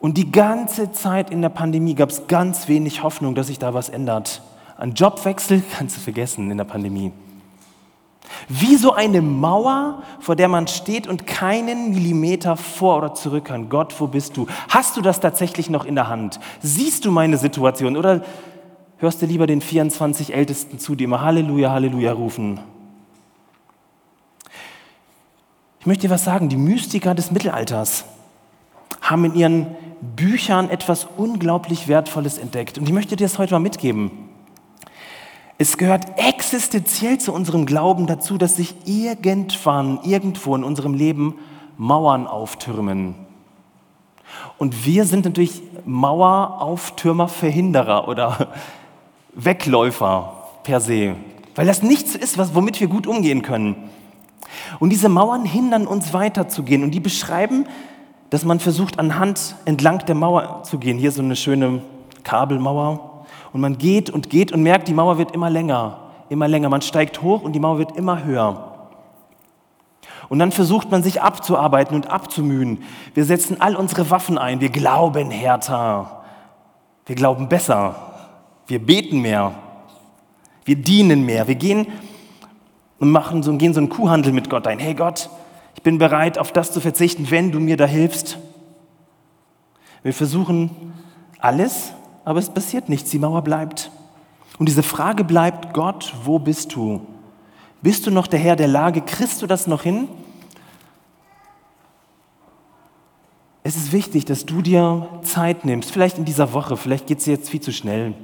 Und 0.00 0.18
die 0.18 0.30
ganze 0.30 0.92
Zeit 0.92 1.30
in 1.30 1.40
der 1.40 1.48
Pandemie 1.48 1.94
gab 1.94 2.10
es 2.10 2.26
ganz 2.26 2.68
wenig 2.68 3.02
Hoffnung, 3.02 3.34
dass 3.34 3.46
sich 3.46 3.58
da 3.58 3.72
was 3.72 3.88
ändert. 3.88 4.42
Ein 4.76 4.92
Jobwechsel 4.92 5.62
kannst 5.78 5.96
du 5.96 6.00
vergessen 6.02 6.50
in 6.50 6.58
der 6.58 6.64
Pandemie. 6.64 7.10
Wie 8.48 8.76
so 8.76 8.92
eine 8.92 9.22
Mauer, 9.22 10.02
vor 10.20 10.36
der 10.36 10.48
man 10.48 10.66
steht 10.66 11.06
und 11.06 11.26
keinen 11.26 11.90
Millimeter 11.90 12.56
vor 12.56 12.98
oder 12.98 13.14
zurück 13.14 13.46
kann. 13.46 13.68
Gott, 13.68 13.94
wo 14.00 14.06
bist 14.06 14.36
du? 14.36 14.46
Hast 14.68 14.96
du 14.96 15.02
das 15.02 15.20
tatsächlich 15.20 15.70
noch 15.70 15.84
in 15.84 15.94
der 15.94 16.08
Hand? 16.08 16.40
Siehst 16.60 17.04
du 17.04 17.10
meine 17.10 17.38
Situation 17.38 17.96
oder 17.96 18.22
hörst 18.98 19.22
du 19.22 19.26
lieber 19.26 19.46
den 19.46 19.60
24 19.60 20.34
Ältesten 20.34 20.78
zu, 20.78 20.94
die 20.94 21.04
immer 21.04 21.22
Halleluja, 21.22 21.70
Halleluja 21.70 22.12
rufen? 22.12 22.60
Ich 25.80 25.86
möchte 25.86 26.08
dir 26.08 26.12
was 26.12 26.24
sagen, 26.24 26.48
die 26.48 26.56
Mystiker 26.56 27.14
des 27.14 27.30
Mittelalters 27.30 28.06
haben 29.00 29.24
in 29.24 29.34
ihren 29.36 29.66
Büchern 30.16 30.68
etwas 30.68 31.06
unglaublich 31.16 31.86
Wertvolles 31.86 32.38
entdeckt. 32.38 32.76
Und 32.76 32.86
ich 32.86 32.92
möchte 32.92 33.14
dir 33.16 33.24
das 33.24 33.38
heute 33.38 33.54
mal 33.54 33.60
mitgeben. 33.60 34.25
Es 35.58 35.78
gehört 35.78 36.18
existenziell 36.18 37.16
zu 37.18 37.32
unserem 37.32 37.64
Glauben 37.64 38.06
dazu, 38.06 38.36
dass 38.36 38.56
sich 38.56 38.74
irgendwann, 38.84 40.00
irgendwo 40.02 40.54
in 40.54 40.64
unserem 40.64 40.92
Leben 40.92 41.36
Mauern 41.78 42.26
auftürmen. 42.26 43.14
Und 44.58 44.84
wir 44.84 45.06
sind 45.06 45.24
natürlich 45.24 45.62
Mauerauftürmerverhinderer 45.86 48.06
oder 48.06 48.48
Wegläufer 49.34 50.46
per 50.62 50.80
se, 50.80 51.16
weil 51.54 51.66
das 51.66 51.82
nichts 51.82 52.14
ist, 52.14 52.36
was, 52.36 52.54
womit 52.54 52.78
wir 52.80 52.88
gut 52.88 53.06
umgehen 53.06 53.40
können. 53.40 53.76
Und 54.78 54.90
diese 54.90 55.08
Mauern 55.08 55.46
hindern 55.46 55.86
uns 55.86 56.12
weiterzugehen 56.12 56.82
und 56.82 56.90
die 56.90 57.00
beschreiben, 57.00 57.64
dass 58.28 58.44
man 58.44 58.60
versucht, 58.60 58.98
anhand 58.98 59.56
entlang 59.64 60.00
der 60.00 60.16
Mauer 60.16 60.64
zu 60.64 60.78
gehen. 60.78 60.98
Hier 60.98 61.12
so 61.12 61.22
eine 61.22 61.36
schöne 61.36 61.80
Kabelmauer 62.24 63.15
und 63.56 63.62
man 63.62 63.78
geht 63.78 64.10
und 64.10 64.28
geht 64.28 64.52
und 64.52 64.62
merkt, 64.62 64.86
die 64.86 64.92
Mauer 64.92 65.16
wird 65.16 65.30
immer 65.30 65.48
länger, 65.48 65.96
immer 66.28 66.46
länger. 66.46 66.68
Man 66.68 66.82
steigt 66.82 67.22
hoch 67.22 67.40
und 67.40 67.54
die 67.54 67.58
Mauer 67.58 67.78
wird 67.78 67.96
immer 67.96 68.22
höher. 68.22 68.90
Und 70.28 70.40
dann 70.40 70.52
versucht 70.52 70.90
man 70.90 71.02
sich 71.02 71.22
abzuarbeiten 71.22 71.96
und 71.96 72.10
abzumühen. 72.10 72.82
Wir 73.14 73.24
setzen 73.24 73.58
all 73.58 73.74
unsere 73.74 74.10
Waffen 74.10 74.36
ein. 74.36 74.60
Wir 74.60 74.68
glauben 74.68 75.30
härter. 75.30 76.22
Wir 77.06 77.16
glauben 77.16 77.48
besser. 77.48 77.96
Wir 78.66 78.78
beten 78.78 79.22
mehr. 79.22 79.54
Wir 80.66 80.76
dienen 80.76 81.24
mehr. 81.24 81.48
Wir 81.48 81.54
gehen 81.54 81.86
und 82.98 83.10
machen 83.10 83.42
so, 83.42 83.56
gehen 83.56 83.72
so 83.72 83.80
einen 83.80 83.88
Kuhhandel 83.88 84.34
mit 84.34 84.50
Gott 84.50 84.66
ein. 84.66 84.80
Hey 84.80 84.92
Gott, 84.92 85.30
ich 85.76 85.82
bin 85.82 85.96
bereit, 85.96 86.36
auf 86.36 86.52
das 86.52 86.72
zu 86.72 86.82
verzichten, 86.82 87.30
wenn 87.30 87.52
du 87.52 87.58
mir 87.58 87.78
da 87.78 87.86
hilfst. 87.86 88.36
Wir 90.02 90.12
versuchen 90.12 90.92
alles, 91.38 91.94
aber 92.26 92.40
es 92.40 92.50
passiert 92.50 92.90
nichts. 92.90 93.10
Die 93.10 93.20
Mauer 93.20 93.40
bleibt. 93.40 93.90
Und 94.58 94.68
diese 94.68 94.82
Frage 94.82 95.22
bleibt, 95.22 95.72
Gott, 95.72 96.12
wo 96.24 96.38
bist 96.38 96.74
du? 96.74 97.00
Bist 97.80 98.06
du 98.06 98.10
noch 98.10 98.26
der 98.26 98.40
Herr 98.40 98.56
der 98.56 98.66
Lage? 98.68 99.00
Kriegst 99.00 99.40
du 99.40 99.46
das 99.46 99.66
noch 99.68 99.84
hin? 99.84 100.08
Es 103.62 103.76
ist 103.76 103.92
wichtig, 103.92 104.24
dass 104.24 104.44
du 104.44 104.60
dir 104.60 105.08
Zeit 105.22 105.64
nimmst, 105.64 105.90
vielleicht 105.90 106.18
in 106.18 106.24
dieser 106.24 106.52
Woche, 106.52 106.76
vielleicht 106.76 107.06
geht 107.08 107.18
es 107.18 107.26
jetzt 107.26 107.50
viel 107.50 107.60
zu 107.60 107.72
schnell, 107.72 108.14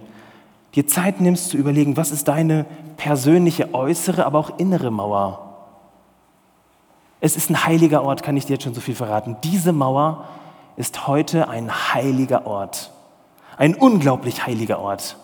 dir 0.77 0.87
Zeit 0.87 1.21
nimmst 1.21 1.49
zu 1.49 1.57
überlegen, 1.57 1.97
was 1.97 2.12
ist 2.12 2.29
deine 2.29 2.65
persönliche 2.97 3.75
äußere, 3.75 4.25
aber 4.25 4.38
auch 4.38 4.59
innere 4.61 4.93
Mauer. 4.93 5.57
Es 7.21 7.37
ist 7.37 7.51
ein 7.51 7.65
heiliger 7.65 8.05
Ort, 8.05 8.23
kann 8.23 8.37
ich 8.37 8.47
dir 8.47 8.53
jetzt 8.53 8.62
schon 8.62 8.75
so 8.75 8.81
viel 8.81 8.95
verraten. 8.95 9.37
Diese 9.43 9.73
Mauer 9.73 10.27
ist 10.77 11.09
heute 11.09 11.49
ein 11.49 11.73
heiliger 11.93 12.47
Ort, 12.47 12.91
ein 13.57 13.75
unglaublich 13.75 14.47
heiliger 14.47 14.81
Ort. 14.81 15.17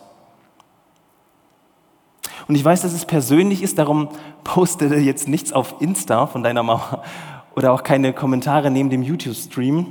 Und 2.48 2.54
ich 2.54 2.64
weiß, 2.64 2.82
dass 2.82 2.92
es 2.92 3.04
persönlich 3.04 3.62
ist, 3.62 3.78
darum 3.78 4.08
poste 4.42 4.86
jetzt 4.96 5.28
nichts 5.28 5.52
auf 5.52 5.76
Insta 5.80 6.26
von 6.26 6.42
deiner 6.42 6.62
Mauer 6.62 7.02
oder 7.54 7.72
auch 7.72 7.82
keine 7.82 8.12
Kommentare 8.12 8.70
neben 8.70 8.88
dem 8.88 9.02
YouTube-Stream. 9.02 9.86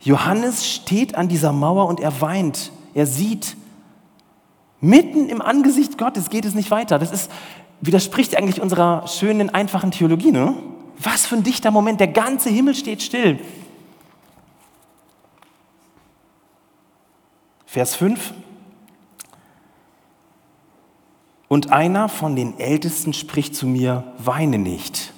Johannes 0.00 0.68
steht 0.68 1.14
an 1.14 1.28
dieser 1.28 1.52
Mauer 1.52 1.86
und 1.86 2.00
er 2.00 2.20
weint. 2.20 2.72
Er 2.92 3.06
sieht, 3.06 3.56
mitten 4.80 5.28
im 5.28 5.40
Angesicht 5.40 5.96
Gottes 5.96 6.28
geht 6.28 6.44
es 6.44 6.54
nicht 6.54 6.70
weiter. 6.70 6.98
Das 6.98 7.12
ist, 7.12 7.30
widerspricht 7.80 8.36
eigentlich 8.36 8.60
unserer 8.60 9.06
schönen, 9.06 9.48
einfachen 9.48 9.92
Theologie. 9.92 10.32
Ne? 10.32 10.54
Was 10.98 11.24
für 11.24 11.36
ein 11.36 11.42
dichter 11.42 11.70
Moment. 11.70 12.00
Der 12.00 12.08
ganze 12.08 12.50
Himmel 12.50 12.74
steht 12.74 13.00
still. 13.00 13.38
Vers 17.72 17.94
5. 17.94 18.34
Und 21.48 21.72
einer 21.72 22.10
von 22.10 22.36
den 22.36 22.58
Ältesten 22.58 23.14
spricht 23.14 23.54
zu 23.54 23.66
mir, 23.66 24.04
weine 24.18 24.58
nicht. 24.58 25.14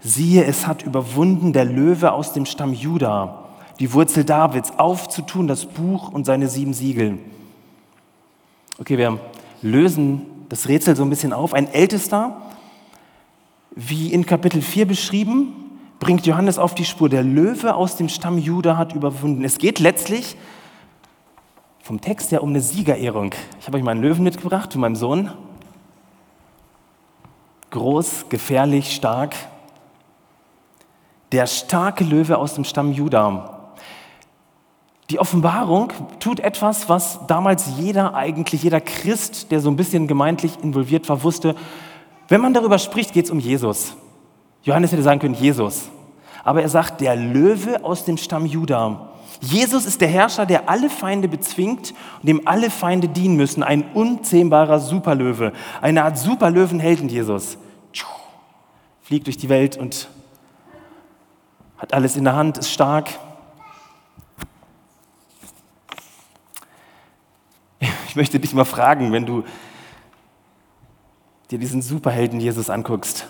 Siehe, 0.00 0.44
es 0.44 0.66
hat 0.66 0.84
überwunden 0.84 1.52
der 1.52 1.66
Löwe 1.66 2.12
aus 2.12 2.32
dem 2.32 2.46
Stamm 2.46 2.72
Juda, 2.72 3.44
die 3.78 3.92
Wurzel 3.92 4.24
Davids, 4.24 4.72
aufzutun 4.78 5.48
das 5.48 5.66
Buch 5.66 6.08
und 6.08 6.24
seine 6.24 6.48
sieben 6.48 6.72
Siegel. 6.72 7.18
Okay, 8.78 8.96
wir 8.96 9.20
lösen 9.60 10.22
das 10.48 10.68
Rätsel 10.68 10.96
so 10.96 11.02
ein 11.02 11.10
bisschen 11.10 11.34
auf. 11.34 11.52
Ein 11.52 11.70
Ältester, 11.70 12.40
wie 13.72 14.14
in 14.14 14.24
Kapitel 14.24 14.62
4 14.62 14.86
beschrieben, 14.86 15.52
bringt 15.98 16.24
Johannes 16.24 16.56
auf 16.56 16.74
die 16.74 16.86
Spur. 16.86 17.10
Der 17.10 17.22
Löwe 17.22 17.74
aus 17.74 17.96
dem 17.96 18.08
Stamm 18.08 18.38
Juda 18.38 18.78
hat 18.78 18.94
überwunden. 18.94 19.44
Es 19.44 19.58
geht 19.58 19.78
letztlich 19.78 20.38
vom 21.86 22.00
Text 22.00 22.32
her 22.32 22.42
um 22.42 22.48
eine 22.48 22.60
Siegerehrung. 22.60 23.32
Ich 23.60 23.66
habe 23.68 23.78
euch 23.78 23.84
mal 23.84 23.92
einen 23.92 24.02
Löwen 24.02 24.24
mitgebracht 24.24 24.72
zu 24.72 24.78
meinem 24.80 24.96
Sohn 24.96 25.30
groß, 27.70 28.26
gefährlich, 28.28 28.92
stark. 28.92 29.36
Der 31.30 31.46
starke 31.46 32.02
Löwe 32.02 32.38
aus 32.38 32.54
dem 32.54 32.64
Stamm 32.64 32.90
Juda. 32.90 33.70
Die 35.10 35.20
Offenbarung 35.20 35.92
tut 36.18 36.40
etwas, 36.40 36.88
was 36.88 37.20
damals 37.28 37.78
jeder, 37.78 38.14
eigentlich 38.14 38.64
jeder 38.64 38.80
Christ, 38.80 39.52
der 39.52 39.60
so 39.60 39.70
ein 39.70 39.76
bisschen 39.76 40.08
gemeintlich 40.08 40.58
involviert 40.64 41.08
war, 41.08 41.22
wusste. 41.22 41.54
Wenn 42.26 42.40
man 42.40 42.52
darüber 42.52 42.80
spricht, 42.80 43.12
geht 43.12 43.26
es 43.26 43.30
um 43.30 43.38
Jesus. 43.38 43.94
Johannes 44.64 44.90
hätte 44.90 45.04
sagen 45.04 45.20
können, 45.20 45.34
Jesus. 45.34 45.88
Aber 46.42 46.62
er 46.62 46.68
sagt, 46.68 47.00
der 47.00 47.14
Löwe 47.14 47.84
aus 47.84 48.04
dem 48.04 48.16
Stamm 48.16 48.44
Juda. 48.44 49.05
Jesus 49.40 49.84
ist 49.84 50.00
der 50.00 50.08
Herrscher, 50.08 50.46
der 50.46 50.68
alle 50.68 50.90
Feinde 50.90 51.28
bezwingt 51.28 51.94
und 52.20 52.28
dem 52.28 52.46
alle 52.46 52.70
Feinde 52.70 53.08
dienen 53.08 53.36
müssen. 53.36 53.62
Ein 53.62 53.92
unzähmbarer 53.92 54.80
Superlöwe. 54.80 55.52
Eine 55.80 56.04
Art 56.04 56.18
Superlöwenhelden, 56.18 57.08
Jesus. 57.08 57.58
Fliegt 59.02 59.26
durch 59.26 59.36
die 59.36 59.48
Welt 59.48 59.76
und 59.76 60.08
hat 61.78 61.94
alles 61.94 62.16
in 62.16 62.24
der 62.24 62.34
Hand, 62.34 62.58
ist 62.58 62.72
stark. 62.72 63.10
Ich 68.08 68.16
möchte 68.16 68.40
dich 68.40 68.52
mal 68.52 68.64
fragen, 68.64 69.12
wenn 69.12 69.26
du 69.26 69.44
dir 71.50 71.58
diesen 71.58 71.82
Superhelden 71.82 72.40
Jesus 72.40 72.68
anguckst. 72.68 73.28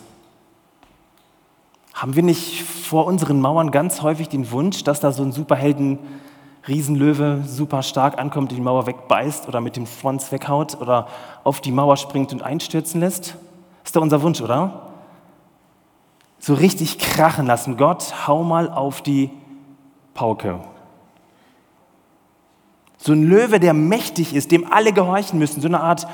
Haben 1.97 2.15
wir 2.15 2.23
nicht 2.23 2.63
vor 2.63 3.07
unseren 3.07 3.41
Mauern 3.41 3.71
ganz 3.71 4.03
häufig 4.03 4.29
den 4.29 4.51
Wunsch, 4.51 4.85
dass 4.85 5.01
da 5.01 5.13
so 5.13 5.23
ein 5.23 5.33
Superhelden 5.33 5.99
Riesenlöwe 6.69 7.43
super 7.47 7.83
stark 7.83 8.19
ankommt, 8.19 8.53
die 8.53 8.61
Mauer 8.61 8.87
wegbeißt 8.87 9.49
oder 9.49 9.63
mit 9.63 9.77
dem 9.77 9.87
Frons 9.87 10.31
weghaut 10.31 10.79
oder 10.79 11.07
auf 11.43 11.63
die 11.63 11.73
Mauer 11.73 11.97
springt 11.97 12.35
und 12.35 12.43
einstürzen 12.43 13.01
lässt? 13.01 13.37
Ist 13.83 13.97
doch 13.97 14.03
unser 14.03 14.21
Wunsch, 14.21 14.43
oder? 14.43 14.91
So 16.39 16.53
richtig 16.53 16.99
krachen 16.99 17.47
lassen. 17.47 17.79
Gott, 17.79 18.27
hau 18.27 18.45
mal 18.45 18.69
auf 18.69 19.01
die 19.01 19.31
Pauke. 20.13 20.61
So 22.99 23.13
ein 23.13 23.23
Löwe, 23.23 23.59
der 23.59 23.73
mächtig 23.73 24.35
ist, 24.35 24.51
dem 24.51 24.71
alle 24.71 24.93
gehorchen 24.93 25.39
müssen. 25.39 25.63
So 25.63 25.69
eine 25.69 25.81
Art 25.81 26.07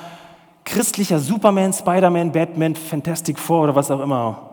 christlicher 0.64 1.18
Superman, 1.18 1.72
Spider-Man, 1.72 2.30
Batman, 2.30 2.76
Fantastic 2.76 3.36
Four 3.36 3.64
oder 3.64 3.74
was 3.74 3.90
auch 3.90 4.00
immer. 4.00 4.51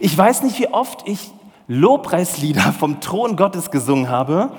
Ich 0.00 0.16
weiß 0.16 0.42
nicht, 0.42 0.58
wie 0.58 0.68
oft 0.68 1.06
ich 1.08 1.30
Lobpreislieder 1.68 2.72
vom 2.72 3.00
Thron 3.00 3.36
Gottes 3.36 3.70
gesungen 3.70 4.08
habe. 4.08 4.50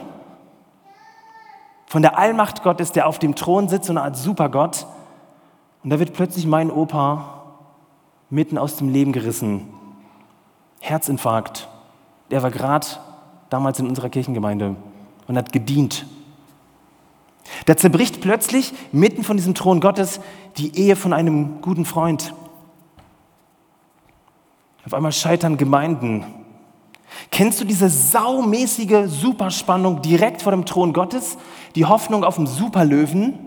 Von 1.86 2.02
der 2.02 2.18
Allmacht 2.18 2.64
Gottes, 2.64 2.92
der 2.92 3.08
auf 3.08 3.20
dem 3.20 3.36
Thron 3.36 3.70
sitzt, 3.70 3.86
so 3.86 3.94
eine 3.94 4.02
Art 4.02 4.18
Supergott. 4.18 4.88
Und 5.84 5.90
da 5.90 6.00
wird 6.00 6.14
plötzlich 6.14 6.48
mein 6.48 6.72
Opa 6.72 7.44
mitten 8.30 8.58
aus 8.58 8.78
dem 8.78 8.90
Leben 8.90 9.12
gerissen. 9.12 9.70
Herzinfarkt. 10.80 11.68
Der 12.32 12.42
war 12.42 12.50
gerade 12.50 12.88
damals 13.50 13.80
in 13.80 13.88
unserer 13.88 14.10
Kirchengemeinde 14.10 14.76
und 15.28 15.38
hat 15.38 15.54
gedient. 15.54 16.08
Da 17.66 17.78
zerbricht 17.78 18.22
plötzlich 18.22 18.74
mitten 18.92 19.24
von 19.24 19.38
diesem 19.38 19.54
Thron 19.54 19.80
Gottes 19.80 20.20
die 20.58 20.76
Ehe 20.78 20.96
von 20.96 21.14
einem 21.14 21.62
guten 21.62 21.86
Freund. 21.86 22.34
Auf 24.86 24.94
einmal 24.94 25.12
scheitern 25.12 25.58
Gemeinden. 25.58 26.26
Kennst 27.32 27.62
du 27.62 27.66
diese 27.66 27.90
saumäßige 27.90 29.08
Superspannung 29.08 30.02
direkt 30.02 30.42
vor 30.42 30.52
dem 30.52 30.66
Thron 30.66 30.94
Gottes? 30.94 31.38
Die 31.76 31.86
Hoffnung 31.86 32.24
auf 32.24 32.36
den 32.36 32.48
Superlöwen? 32.48 33.40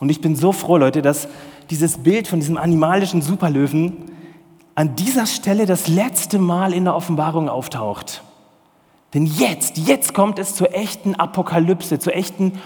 Und 0.00 0.08
ich 0.10 0.20
bin 0.20 0.34
so 0.34 0.52
froh, 0.52 0.76
Leute, 0.76 1.02
dass 1.02 1.28
dieses 1.68 1.98
Bild 1.98 2.26
von 2.26 2.40
diesem 2.40 2.56
animalischen 2.56 3.22
Superlöwen 3.22 4.10
an 4.74 4.96
dieser 4.96 5.26
Stelle 5.26 5.66
das 5.66 5.88
letzte 5.88 6.38
Mal 6.38 6.72
in 6.72 6.84
der 6.84 6.96
Offenbarung 6.96 7.48
auftaucht. 7.48 8.22
Denn 9.14 9.26
jetzt, 9.26 9.76
jetzt 9.76 10.14
kommt 10.14 10.38
es 10.38 10.54
zur 10.54 10.74
echten 10.74 11.14
Apokalypse, 11.14 11.98
zur 11.98 12.14
echten 12.14 12.58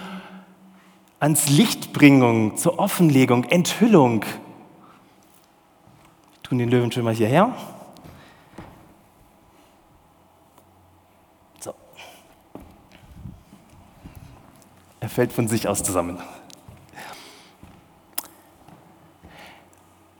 ans 1.19 1.49
Lichtbringung, 1.49 2.55
zur 2.57 2.79
Offenlegung, 2.79 3.43
Enthüllung 3.45 4.23
tun 6.55 6.59
den 6.59 6.69
Löwen 6.69 6.91
schon 6.91 7.03
mal 7.03 7.13
hierher. 7.13 7.53
So. 11.59 11.73
Er 15.01 15.09
fällt 15.09 15.33
von 15.33 15.47
sich 15.47 15.67
aus 15.67 15.83
zusammen. 15.83 16.17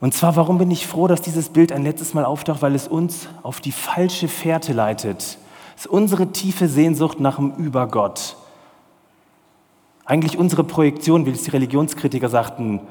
Und 0.02 0.14
zwar, 0.14 0.36
warum 0.36 0.58
bin 0.58 0.70
ich 0.70 0.86
froh, 0.86 1.08
dass 1.08 1.22
dieses 1.22 1.50
Bild 1.50 1.72
ein 1.72 1.84
letztes 1.84 2.14
Mal 2.14 2.26
auftaucht? 2.26 2.62
Weil 2.62 2.76
es 2.76 2.88
uns 2.88 3.28
auf 3.42 3.62
die 3.62 3.72
falsche 3.72 4.28
Fährte 4.28 4.74
leitet. 4.74 5.40
Es 5.78 5.86
ist 5.86 5.88
unsere 5.88 6.32
tiefe 6.32 6.68
Sehnsucht 6.68 7.20
nach 7.20 7.38
dem 7.38 7.54
Übergott. 7.56 8.36
Eigentlich 10.04 10.38
unsere 10.38 10.64
Projektion, 10.64 11.26
wie 11.26 11.32
es 11.32 11.44
die 11.44 11.50
Religionskritiker 11.52 12.30
sagten, 12.30 12.82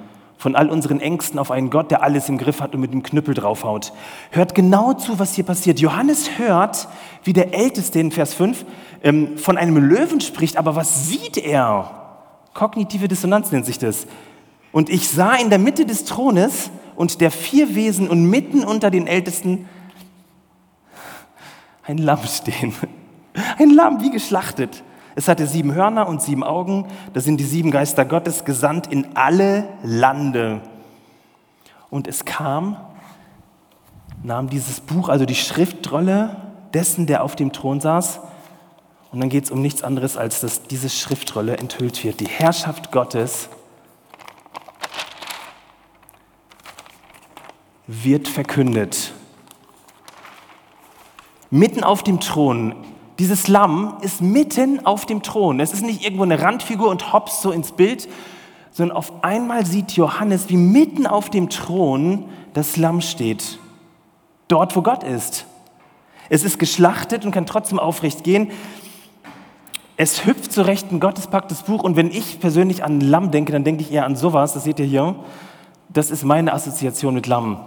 von 0.44 0.56
all 0.56 0.68
unseren 0.68 1.00
Ängsten 1.00 1.38
auf 1.38 1.50
einen 1.50 1.70
Gott, 1.70 1.90
der 1.90 2.02
alles 2.02 2.28
im 2.28 2.36
Griff 2.36 2.60
hat 2.60 2.74
und 2.74 2.80
mit 2.82 2.92
dem 2.92 3.02
Knüppel 3.02 3.32
draufhaut. 3.32 3.94
Hört 4.30 4.54
genau 4.54 4.92
zu, 4.92 5.18
was 5.18 5.32
hier 5.32 5.44
passiert. 5.44 5.80
Johannes 5.80 6.36
hört, 6.36 6.86
wie 7.22 7.32
der 7.32 7.54
Älteste 7.54 7.98
in 7.98 8.12
Vers 8.12 8.34
5 8.34 8.66
ähm, 9.02 9.38
von 9.38 9.56
einem 9.56 9.78
Löwen 9.78 10.20
spricht, 10.20 10.58
aber 10.58 10.76
was 10.76 11.08
sieht 11.08 11.38
er? 11.38 12.18
Kognitive 12.52 13.08
Dissonanz 13.08 13.52
nennt 13.52 13.64
sich 13.64 13.78
das. 13.78 14.06
Und 14.70 14.90
ich 14.90 15.08
sah 15.08 15.34
in 15.34 15.48
der 15.48 15.58
Mitte 15.58 15.86
des 15.86 16.04
Thrones 16.04 16.70
und 16.94 17.22
der 17.22 17.30
vier 17.30 17.74
Wesen 17.74 18.10
und 18.10 18.28
mitten 18.28 18.64
unter 18.64 18.90
den 18.90 19.06
Ältesten 19.06 19.66
ein 21.84 21.96
Lamm 21.96 22.20
stehen. 22.26 22.74
Ein 23.58 23.70
Lamm 23.70 24.02
wie 24.02 24.10
geschlachtet. 24.10 24.82
Es 25.16 25.28
hatte 25.28 25.46
sieben 25.46 25.74
Hörner 25.74 26.08
und 26.08 26.22
sieben 26.22 26.42
Augen. 26.42 26.86
Das 27.12 27.24
sind 27.24 27.38
die 27.38 27.44
sieben 27.44 27.70
Geister 27.70 28.04
Gottes 28.04 28.44
gesandt 28.44 28.86
in 28.88 29.16
alle 29.16 29.68
Lande. 29.82 30.60
Und 31.90 32.08
es 32.08 32.24
kam, 32.24 32.76
nahm 34.22 34.48
dieses 34.48 34.80
Buch, 34.80 35.08
also 35.08 35.24
die 35.26 35.36
Schriftrolle 35.36 36.36
dessen, 36.72 37.06
der 37.06 37.22
auf 37.22 37.36
dem 37.36 37.52
Thron 37.52 37.80
saß. 37.80 38.20
Und 39.12 39.20
dann 39.20 39.28
geht 39.28 39.44
es 39.44 39.50
um 39.52 39.62
nichts 39.62 39.84
anderes, 39.84 40.16
als 40.16 40.40
dass 40.40 40.64
diese 40.64 40.90
Schriftrolle 40.90 41.56
enthüllt 41.56 42.02
wird. 42.02 42.18
Die 42.18 42.26
Herrschaft 42.26 42.90
Gottes 42.90 43.48
wird 47.86 48.26
verkündet. 48.26 49.12
Mitten 51.50 51.84
auf 51.84 52.02
dem 52.02 52.18
Thron 52.18 52.74
dieses 53.18 53.46
Lamm 53.48 53.98
ist 54.00 54.20
mitten 54.20 54.84
auf 54.84 55.06
dem 55.06 55.22
Thron. 55.22 55.60
Es 55.60 55.72
ist 55.72 55.82
nicht 55.82 56.04
irgendwo 56.04 56.24
eine 56.24 56.40
Randfigur 56.40 56.88
und 56.88 57.12
hops 57.12 57.42
so 57.42 57.52
ins 57.52 57.72
Bild, 57.72 58.08
sondern 58.72 58.96
auf 58.96 59.24
einmal 59.24 59.64
sieht 59.66 59.92
Johannes, 59.92 60.48
wie 60.48 60.56
mitten 60.56 61.06
auf 61.06 61.30
dem 61.30 61.48
Thron 61.48 62.24
das 62.54 62.76
Lamm 62.76 63.00
steht. 63.00 63.58
Dort, 64.48 64.74
wo 64.74 64.82
Gott 64.82 65.04
ist. 65.04 65.46
Es 66.28 66.42
ist 66.42 66.58
geschlachtet 66.58 67.24
und 67.24 67.30
kann 67.30 67.46
trotzdem 67.46 67.78
aufrecht 67.78 68.24
gehen. 68.24 68.50
Es 69.96 70.26
hüpft 70.26 70.52
zu 70.52 70.62
Rechten 70.62 70.98
Gottes 70.98 71.28
packt 71.28 71.52
das 71.52 71.62
Buch. 71.62 71.84
Und 71.84 71.94
wenn 71.94 72.10
ich 72.10 72.40
persönlich 72.40 72.82
an 72.82 73.00
Lamm 73.00 73.30
denke, 73.30 73.52
dann 73.52 73.62
denke 73.62 73.82
ich 73.82 73.92
eher 73.92 74.06
an 74.06 74.16
sowas. 74.16 74.54
Das 74.54 74.64
seht 74.64 74.80
ihr 74.80 74.86
hier. 74.86 75.14
Das 75.88 76.10
ist 76.10 76.24
meine 76.24 76.52
Assoziation 76.52 77.14
mit 77.14 77.28
Lamm. 77.28 77.58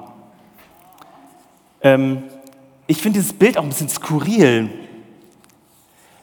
Ähm, 1.82 2.24
ich 2.88 3.02
finde 3.02 3.20
dieses 3.20 3.34
Bild 3.34 3.58
auch 3.58 3.64
ein 3.64 3.70
bisschen 3.70 3.88
skurril. 3.88 4.70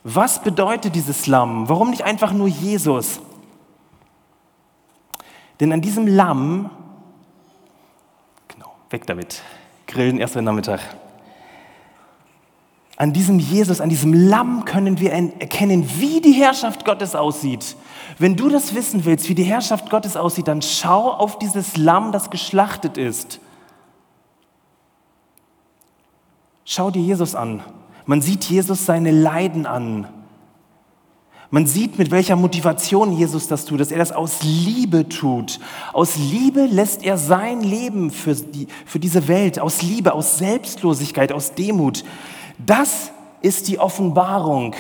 Was 0.05 0.43
bedeutet 0.43 0.95
dieses 0.95 1.27
Lamm? 1.27 1.67
Warum 1.69 1.89
nicht 1.89 2.05
einfach 2.05 2.33
nur 2.33 2.47
Jesus? 2.47 3.21
Denn 5.61 5.73
an 5.73 5.81
diesem 5.81 6.07
Lamm, 6.07 6.71
genau, 8.49 8.75
weg 8.91 9.07
damit, 9.07 9.43
grillen 9.87 10.19
erst 10.19 10.37
am 10.37 10.45
Nachmittag. 10.45 10.81
An 12.97 13.15
diesem 13.15 13.39
Jesus, 13.39 13.81
an 13.81 13.89
diesem 13.89 14.13
Lamm 14.13 14.67
können 14.67 15.01
wir 15.01 15.11
erkennen, 15.13 15.89
wie 15.99 16.21
die 16.21 16.33
Herrschaft 16.33 16.85
Gottes 16.85 17.15
aussieht. 17.15 17.75
Wenn 18.19 18.37
du 18.37 18.51
das 18.51 18.75
wissen 18.75 19.07
willst, 19.07 19.29
wie 19.31 19.35
die 19.35 19.43
Herrschaft 19.43 19.89
Gottes 19.89 20.17
aussieht, 20.17 20.49
dann 20.49 20.61
schau 20.61 21.11
auf 21.13 21.39
dieses 21.39 21.79
Lamm, 21.79 22.13
das 22.13 22.29
geschlachtet 22.31 22.99
ist. 22.99 23.41
Schau 26.67 26.91
dir 26.91 27.03
Jesus 27.03 27.35
an. 27.35 27.63
Man 28.07 28.21
sieht 28.21 28.45
Jesus 28.45 28.87
seine 28.87 29.11
Leiden 29.11 29.67
an. 29.67 30.09
Man 31.51 31.67
sieht, 31.67 31.99
mit 31.99 32.11
welcher 32.11 32.37
Motivation 32.37 33.13
Jesus 33.13 33.47
das 33.47 33.65
tut, 33.65 33.79
dass 33.79 33.93
er 33.93 33.99
das 33.99 34.11
aus 34.11 34.43
Liebe 34.43 35.09
tut. 35.09 35.61
Aus 35.93 36.17
Liebe 36.17 36.67
lässt 36.67 37.05
er 37.05 37.17
sein 37.17 37.61
Leben 37.61 38.11
für, 38.11 38.35
die, 38.35 38.67
für 38.85 38.99
diese 38.99 39.29
Welt, 39.29 39.61
aus 39.61 39.81
Liebe, 39.81 40.15
aus 40.15 40.39
Selbstlosigkeit, 40.39 41.31
aus 41.31 41.55
Demut. 41.55 42.05
Das 42.59 43.13
ist 43.41 43.69
die 43.69 43.79
Offenbarung. 43.79 44.75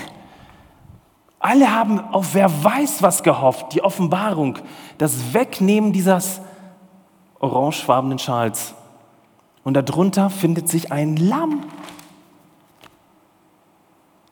Alle 1.38 1.72
haben 1.72 2.00
auf 2.00 2.34
wer 2.34 2.64
weiß 2.64 3.02
was 3.02 3.22
gehofft, 3.22 3.74
die 3.74 3.84
Offenbarung, 3.84 4.58
das 4.98 5.32
Wegnehmen 5.32 5.92
dieses 5.92 6.40
orangefarbenen 7.38 8.18
Schals. 8.18 8.74
Und 9.62 9.74
darunter 9.74 10.30
findet 10.30 10.68
sich 10.68 10.90
ein 10.90 11.16
Lamm. 11.16 11.64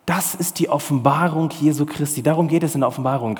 Das 0.07 0.35
ist 0.35 0.59
die 0.59 0.69
Offenbarung 0.69 1.51
Jesu 1.61 1.87
Christi. 1.87 2.23
Darum 2.23 2.49
geht 2.49 2.63
es 2.65 2.75
in 2.75 2.81
der 2.81 2.89
Offenbarung. 2.89 3.39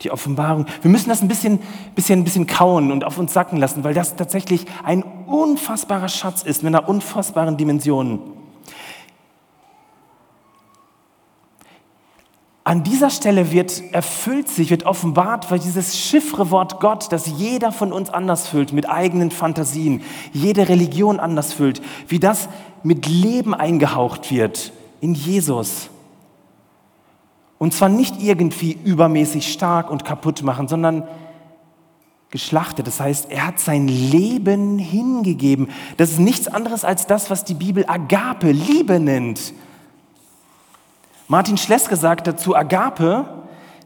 Die 0.00 0.10
Offenbarung. 0.10 0.66
Wir 0.80 0.90
müssen 0.90 1.10
das 1.10 1.20
ein 1.20 1.28
bisschen, 1.28 1.60
bisschen, 1.94 2.24
bisschen 2.24 2.46
kauen 2.46 2.90
und 2.90 3.04
auf 3.04 3.18
uns 3.18 3.32
sacken 3.32 3.58
lassen, 3.58 3.84
weil 3.84 3.94
das 3.94 4.16
tatsächlich 4.16 4.66
ein 4.82 5.02
unfassbarer 5.02 6.08
Schatz 6.08 6.42
ist 6.42 6.62
mit 6.62 6.74
einer 6.74 6.88
unfassbaren 6.88 7.56
Dimension. 7.56 8.20
An 12.64 12.84
dieser 12.84 13.10
Stelle 13.10 13.52
wird 13.52 13.82
erfüllt 13.92 14.48
sich, 14.48 14.70
wird 14.70 14.86
offenbart, 14.86 15.50
weil 15.50 15.58
dieses 15.58 15.98
Chiffrewort 15.98 16.80
Gott, 16.80 17.12
das 17.12 17.26
jeder 17.26 17.72
von 17.72 17.92
uns 17.92 18.08
anders 18.08 18.48
füllt, 18.48 18.72
mit 18.72 18.88
eigenen 18.88 19.32
Fantasien, 19.32 20.02
jede 20.32 20.68
Religion 20.68 21.20
anders 21.20 21.52
füllt, 21.52 21.82
wie 22.08 22.20
das 22.20 22.48
mit 22.84 23.06
Leben 23.06 23.52
eingehaucht 23.52 24.30
wird 24.30 24.72
in 25.02 25.14
Jesus. 25.14 25.90
Und 27.58 27.74
zwar 27.74 27.90
nicht 27.90 28.22
irgendwie 28.22 28.78
übermäßig 28.84 29.52
stark 29.52 29.90
und 29.90 30.04
kaputt 30.04 30.42
machen, 30.42 30.68
sondern 30.68 31.06
geschlachtet. 32.30 32.86
Das 32.86 32.98
heißt, 32.98 33.30
er 33.30 33.46
hat 33.46 33.60
sein 33.60 33.88
Leben 33.88 34.78
hingegeben. 34.78 35.68
Das 35.96 36.12
ist 36.12 36.18
nichts 36.18 36.48
anderes 36.48 36.84
als 36.84 37.06
das, 37.06 37.30
was 37.30 37.44
die 37.44 37.54
Bibel 37.54 37.84
Agape, 37.86 38.52
Liebe 38.52 38.98
nennt. 38.98 39.52
Martin 41.28 41.56
Schleske 41.56 41.96
sagt 41.96 42.26
dazu, 42.26 42.54
Agape, 42.54 43.26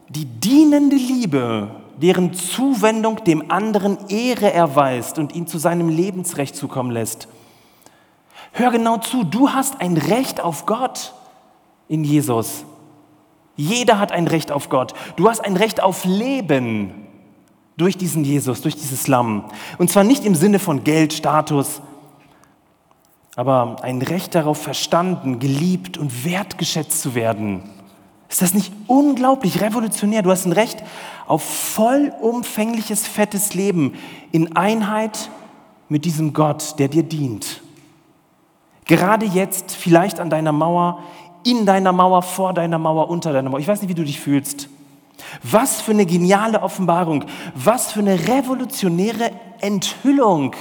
die 0.09 0.25
dienende 0.25 0.95
Liebe, 0.95 1.71
deren 1.97 2.33
Zuwendung 2.33 3.23
dem 3.23 3.49
anderen 3.51 3.97
Ehre 4.07 4.53
erweist 4.53 5.17
und 5.17 5.33
ihn 5.35 5.47
zu 5.47 5.57
seinem 5.57 5.89
Lebensrecht 5.89 6.55
zukommen 6.55 6.91
lässt. 6.91 7.27
Hör 8.51 8.71
genau 8.71 8.97
zu, 8.97 9.23
du 9.23 9.49
hast 9.49 9.81
ein 9.81 9.97
Recht 9.97 10.41
auf 10.41 10.65
Gott 10.65 11.13
in 11.87 12.03
Jesus. 12.03 12.65
Jeder 13.55 13.99
hat 13.99 14.11
ein 14.11 14.27
Recht 14.27 14.51
auf 14.51 14.69
Gott. 14.69 14.93
Du 15.15 15.29
hast 15.29 15.43
ein 15.43 15.57
Recht 15.57 15.81
auf 15.81 16.05
Leben 16.05 17.07
durch 17.75 17.97
diesen 17.97 18.23
Jesus, 18.23 18.61
durch 18.61 18.75
dieses 18.75 19.07
Lamm. 19.07 19.45
Und 19.77 19.89
zwar 19.89 20.03
nicht 20.03 20.25
im 20.25 20.35
Sinne 20.35 20.59
von 20.59 20.83
Geld, 20.83 21.13
Status, 21.13 21.81
aber 23.35 23.77
ein 23.83 24.01
Recht 24.01 24.33
darauf 24.33 24.59
verstanden, 24.59 25.39
geliebt 25.39 25.97
und 25.97 26.25
wertgeschätzt 26.25 27.01
zu 27.01 27.13
werden. 27.13 27.61
Ist 28.29 28.41
das 28.41 28.53
nicht 28.53 28.73
unglaublich 28.87 29.61
revolutionär? 29.61 30.21
Du 30.21 30.31
hast 30.31 30.45
ein 30.45 30.53
Recht 30.53 30.83
auf 31.27 31.43
vollumfängliches, 31.43 33.07
fettes 33.07 33.53
Leben 33.53 33.93
in 34.31 34.55
Einheit 34.55 35.29
mit 35.87 36.03
diesem 36.03 36.33
Gott, 36.33 36.79
der 36.79 36.87
dir 36.87 37.03
dient. 37.03 37.61
Gerade 38.87 39.25
jetzt, 39.25 39.73
vielleicht 39.73 40.19
an 40.19 40.29
deiner 40.29 40.51
Mauer, 40.51 40.99
in 41.43 41.65
deiner 41.65 41.91
Mauer, 41.91 42.21
vor 42.21 42.53
deiner 42.53 42.79
Mauer, 42.79 43.09
unter 43.09 43.31
deiner 43.31 43.49
Mauer. 43.49 43.59
Ich 43.59 43.67
weiß 43.67 43.81
nicht, 43.81 43.89
wie 43.89 43.95
du 43.95 44.03
dich 44.03 44.19
fühlst. 44.19 44.69
Was 45.43 45.81
für 45.81 45.91
eine 45.91 46.05
geniale 46.05 46.61
Offenbarung, 46.61 47.25
was 47.55 47.91
für 47.91 47.99
eine 47.99 48.27
revolutionäre 48.27 49.31
Enthüllung. 49.59 50.55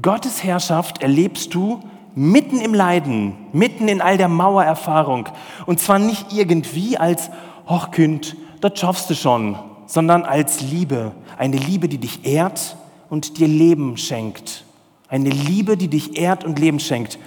Gottes 0.00 0.44
Herrschaft 0.44 1.02
erlebst 1.02 1.54
du 1.54 1.80
mitten 2.14 2.60
im 2.60 2.74
Leiden, 2.74 3.34
mitten 3.52 3.88
in 3.88 4.00
all 4.00 4.18
der 4.18 4.28
Mauererfahrung. 4.28 5.28
Und 5.66 5.80
zwar 5.80 5.98
nicht 5.98 6.32
irgendwie 6.32 6.98
als, 6.98 7.30
ach 7.66 7.90
Kind, 7.90 8.36
das 8.60 8.78
schaffst 8.78 9.10
du 9.10 9.14
schon, 9.14 9.58
sondern 9.86 10.24
als 10.24 10.60
Liebe. 10.60 11.12
Eine 11.38 11.56
Liebe, 11.56 11.88
die 11.88 11.98
dich 11.98 12.24
ehrt 12.24 12.76
und 13.08 13.38
dir 13.38 13.48
Leben 13.48 13.96
schenkt. 13.96 14.64
Eine 15.10 15.30
Liebe, 15.30 15.76
die 15.76 15.88
dich 15.88 16.16
ehrt 16.16 16.44
und 16.44 16.60
Leben 16.60 16.78
schenkt. 16.78 17.18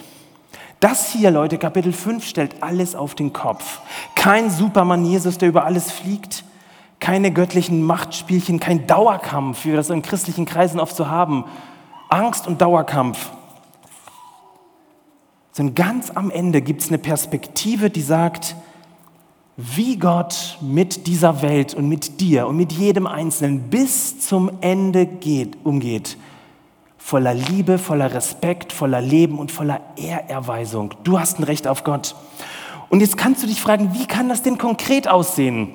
Das 0.79 1.11
hier, 1.11 1.31
Leute, 1.31 1.57
Kapitel 1.57 1.91
5 1.91 2.25
stellt 2.25 2.63
alles 2.63 2.95
auf 2.95 3.13
den 3.13 3.33
Kopf. 3.33 3.81
Kein 4.15 4.49
Superman 4.49 5.05
Jesus, 5.05 5.37
der 5.37 5.49
über 5.49 5.65
alles 5.65 5.91
fliegt. 5.91 6.45
Keine 7.01 7.31
göttlichen 7.31 7.83
Machtspielchen, 7.83 8.61
kein 8.61 8.87
Dauerkampf, 8.87 9.65
wie 9.65 9.69
wir 9.69 9.75
das 9.75 9.89
in 9.89 10.01
christlichen 10.01 10.45
Kreisen 10.45 10.79
oft 10.79 10.95
so 10.95 11.07
haben. 11.07 11.43
Angst 12.09 12.47
und 12.47 12.61
Dauerkampf. 12.61 13.31
Sondern 15.51 15.75
ganz 15.75 16.09
am 16.11 16.31
Ende 16.31 16.61
gibt 16.61 16.81
es 16.81 16.87
eine 16.87 16.97
Perspektive, 16.97 17.89
die 17.89 18.01
sagt, 18.01 18.55
wie 19.57 19.97
Gott 19.97 20.57
mit 20.61 21.05
dieser 21.07 21.41
Welt 21.41 21.73
und 21.73 21.89
mit 21.89 22.21
dir 22.21 22.47
und 22.47 22.55
mit 22.55 22.71
jedem 22.71 23.07
Einzelnen 23.07 23.69
bis 23.69 24.19
zum 24.19 24.49
Ende 24.61 25.05
geht, 25.05 25.57
umgeht 25.65 26.17
voller 27.03 27.33
Liebe, 27.33 27.79
voller 27.79 28.13
Respekt, 28.13 28.71
voller 28.71 29.01
Leben 29.01 29.37
und 29.37 29.51
voller 29.51 29.81
Ehrerweisung. 29.97 30.93
Du 31.03 31.19
hast 31.19 31.37
ein 31.37 31.43
Recht 31.43 31.67
auf 31.67 31.83
Gott. 31.83 32.15
Und 32.87 33.01
jetzt 33.01 33.17
kannst 33.17 33.43
du 33.43 33.47
dich 33.47 33.61
fragen, 33.61 33.93
wie 33.93 34.07
kann 34.07 34.29
das 34.29 34.41
denn 34.41 34.57
konkret 34.57 35.09
aussehen? 35.09 35.73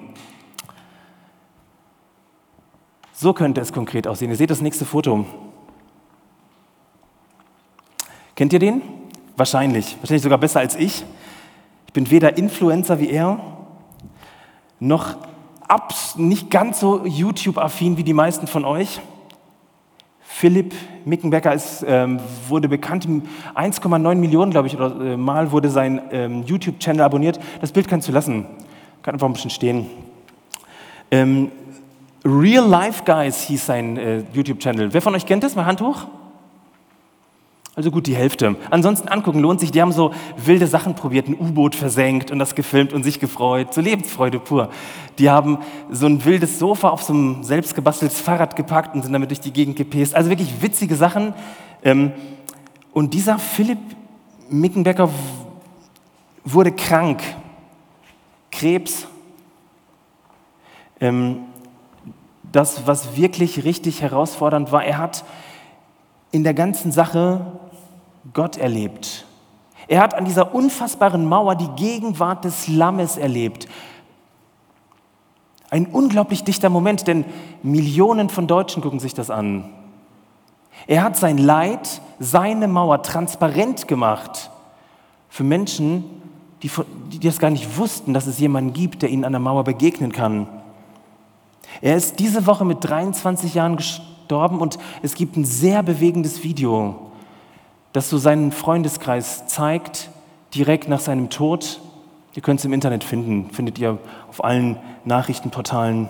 So 3.13 3.35
könnte 3.35 3.61
es 3.61 3.75
konkret 3.75 4.09
aussehen. 4.09 4.31
Ihr 4.31 4.37
seht 4.37 4.51
das 4.51 4.63
nächste 4.63 4.87
Foto. 4.87 5.27
Kennt 8.35 8.55
ihr 8.55 8.59
den? 8.59 8.81
Wahrscheinlich. 9.37 9.99
Wahrscheinlich 10.01 10.23
sogar 10.23 10.39
besser 10.39 10.61
als 10.61 10.77
ich. 10.77 11.05
Ich 11.87 11.93
bin 11.93 12.11
weder 12.11 12.39
Influencer 12.39 13.01
wie 13.01 13.11
er, 13.11 13.39
noch 14.81 15.17
nicht 16.17 16.51
ganz 16.51 16.81
so 16.81 17.05
YouTube-affin 17.05 17.99
wie 17.99 18.05
die 18.05 18.15
meisten 18.15 18.47
von 18.47 18.65
euch. 18.65 19.01
Philipp 20.39 20.73
Mickenbecker 21.05 21.53
ist, 21.53 21.85
ähm, 21.85 22.21
wurde 22.47 22.69
bekannt, 22.69 23.09
1,9 23.57 24.15
Millionen, 24.15 24.53
glaube 24.53 24.69
ich, 24.69 24.77
oder, 24.77 24.95
äh, 25.01 25.17
Mal 25.17 25.51
wurde 25.51 25.69
sein 25.69 26.01
ähm, 26.13 26.45
YouTube-Channel 26.45 27.03
abonniert. 27.03 27.41
Das 27.61 27.73
Bild 27.73 27.89
kannst 27.89 28.07
du 28.07 28.13
lassen, 28.13 28.47
kann 29.03 29.15
einfach 29.17 29.27
ein 29.27 29.33
bisschen 29.33 29.51
stehen. 29.51 29.87
Ähm, 31.11 31.51
Real 32.25 32.65
Life 32.65 33.03
Guys 33.05 33.43
hieß 33.49 33.67
sein 33.67 33.97
äh, 33.97 34.23
YouTube-Channel. 34.33 34.95
Wer 34.95 35.03
von 35.03 35.13
euch 35.17 35.27
kennt 35.27 35.43
das? 35.43 35.57
Mal 35.57 35.67
Hand 35.67 35.81
hoch. 35.81 36.07
Also 37.79 37.93
gut 37.93 38.09
die 38.09 38.17
Hälfte. 38.17 38.57
Ansonsten 38.71 39.07
angucken 39.07 39.39
lohnt 39.39 39.61
sich. 39.61 39.71
Die 39.71 39.81
haben 39.81 39.93
so 39.93 40.13
wilde 40.37 40.67
Sachen 40.67 40.97
probiert, 40.97 41.29
ein 41.29 41.39
U-Boot 41.39 41.77
versenkt 41.77 42.33
und 42.33 42.41
das 42.41 42.57
gefilmt 42.57 42.93
und 42.93 43.05
sich 43.05 43.21
gefreut. 43.21 43.73
So 43.73 43.81
Lebensfreude 43.81 44.41
pur. 44.41 44.71
Die 45.21 45.31
haben 45.31 45.59
so 45.89 46.07
ein 46.07 46.25
wildes 46.25 46.59
Sofa 46.59 46.89
auf 46.89 47.05
so 47.05 47.15
ein 47.15 47.45
selbstgebasteltes 47.45 48.21
Fahrrad 48.21 48.57
gepackt 48.57 48.97
und 48.97 49.03
sind 49.03 49.13
damit 49.13 49.31
durch 49.31 49.39
die 49.39 49.53
Gegend 49.53 49.77
gepäst. 49.77 50.17
Also 50.17 50.29
wirklich 50.29 50.61
witzige 50.61 50.97
Sachen. 50.97 51.35
Ähm, 51.85 52.11
und 52.93 53.15
dieser 53.15 53.39
Philipp 53.39 53.79
Mickenbecker 54.51 55.09
wurde 56.45 56.73
krank. 56.73 57.23
Krebs. 58.51 59.07
Ähm, 61.01 61.43
das, 62.51 62.89
was 62.89 63.17
wirklich 63.17 63.63
richtig 63.63 64.03
herausfordernd 64.03 64.73
war, 64.73 64.85
er 64.85 64.99
hat 64.99 65.23
in 66.31 66.45
der 66.45 66.55
ganzen 66.55 66.93
Sache 66.93 67.41
Gott 68.33 68.57
erlebt. 68.57 69.27
Er 69.87 70.01
hat 70.01 70.15
an 70.15 70.27
dieser 70.27 70.55
unfassbaren 70.55 71.27
Mauer 71.27 71.57
die 71.57 71.71
Gegenwart 71.77 72.45
des 72.45 72.69
Lammes 72.69 73.17
erlebt. 73.17 73.69
Ein 75.71 75.87
unglaublich 75.87 76.45
dichter 76.45 76.69
Moment, 76.69 77.07
denn 77.07 77.25
Millionen 77.63 78.29
von 78.29 78.47
Deutschen 78.47 78.83
gucken 78.83 79.01
sich 79.01 79.15
das 79.15 79.31
an. 79.31 79.71
Er 80.87 81.03
hat 81.03 81.17
sein 81.17 81.39
Leid, 81.39 82.01
seine 82.19 82.69
Mauer 82.69 83.03
transparent 83.03 83.89
gemacht 83.89 84.51
für 85.29 85.45
Menschen, 85.45 86.05
die, 86.63 86.71
die 87.13 87.21
das 87.21 87.39
gar 87.39 87.51
nicht 87.51 87.79
wussten, 87.79 88.15
dass 88.15 88.27
es 88.27 88.39
jemanden 88.39 88.73
gibt, 88.73 89.03
der 89.03 89.11
ihnen 89.11 89.25
an 89.25 89.33
der 89.33 89.41
Mauer 89.41 89.65
begegnen 89.65 90.13
kann. 90.13 90.49
Er 91.81 91.97
ist 91.97 92.19
diese 92.19 92.47
Woche 92.47 92.65
mit 92.65 92.79
23 92.83 93.55
Jahren 93.55 93.77
gestorben 93.77 94.61
und 94.61 94.79
es 95.03 95.15
gibt 95.15 95.37
ein 95.37 95.45
sehr 95.45 95.83
bewegendes 95.83 96.43
Video 96.43 97.08
das 97.99 98.11
so 98.11 98.17
seinen 98.17 98.53
Freundeskreis 98.53 99.49
zeigt, 99.49 100.11
direkt 100.55 100.89
nach 100.89 101.01
seinem 101.01 101.31
Tod. 101.31 101.81
Ihr 102.33 102.43
könnt 102.43 102.61
es 102.61 102.65
im 102.65 102.73
Internet 102.73 103.03
finden, 103.03 103.51
findet 103.51 103.77
ihr 103.81 103.99
auf 104.31 104.45
allen 104.45 104.77
Nachrichtenportalen. 105.05 106.09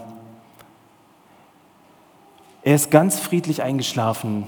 Er 2.62 2.74
ist 2.74 2.91
ganz 2.91 3.18
friedlich 3.18 3.62
eingeschlafen. 3.62 4.45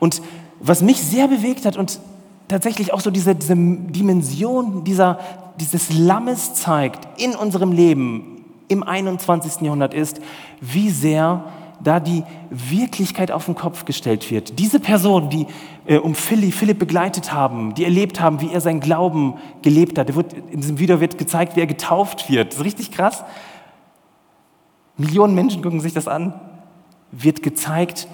Und 0.00 0.20
was 0.58 0.82
mich 0.82 1.00
sehr 1.00 1.28
bewegt 1.28 1.64
hat 1.64 1.76
und 1.76 2.00
tatsächlich 2.48 2.92
auch 2.92 3.00
so 3.00 3.12
diese, 3.12 3.36
diese 3.36 3.54
Dimension 3.54 4.82
dieser, 4.82 5.20
dieses 5.60 5.92
Lammes 5.92 6.54
zeigt 6.54 7.06
in 7.22 7.36
unserem 7.36 7.70
Leben 7.70 8.46
im 8.66 8.82
21. 8.82 9.60
Jahrhundert 9.60 9.94
ist, 9.94 10.20
wie 10.60 10.90
sehr 10.90 11.44
da 11.82 12.00
die 12.00 12.24
Wirklichkeit 12.50 13.30
auf 13.30 13.46
den 13.46 13.54
Kopf 13.54 13.84
gestellt 13.84 14.30
wird. 14.30 14.58
Diese 14.58 14.80
Personen, 14.80 15.30
die 15.30 15.46
äh, 15.86 15.98
um 15.98 16.14
Philipp, 16.14 16.54
Philipp 16.54 16.78
begleitet 16.78 17.32
haben, 17.32 17.74
die 17.74 17.84
erlebt 17.84 18.20
haben, 18.20 18.40
wie 18.40 18.52
er 18.52 18.60
seinen 18.60 18.80
Glauben 18.80 19.34
gelebt 19.62 19.98
hat. 19.98 20.14
Wird, 20.14 20.32
in 20.32 20.60
diesem 20.60 20.78
Video 20.78 21.00
wird 21.00 21.18
gezeigt, 21.18 21.56
wie 21.56 21.60
er 21.60 21.66
getauft 21.66 22.28
wird. 22.30 22.52
Das 22.52 22.58
ist 22.58 22.64
richtig 22.64 22.90
krass. 22.90 23.24
Millionen 24.96 25.34
Menschen 25.34 25.62
gucken 25.62 25.80
sich 25.80 25.92
das 25.92 26.08
an. 26.08 26.34
Wird 27.10 27.42
gezeigt, 27.42 28.08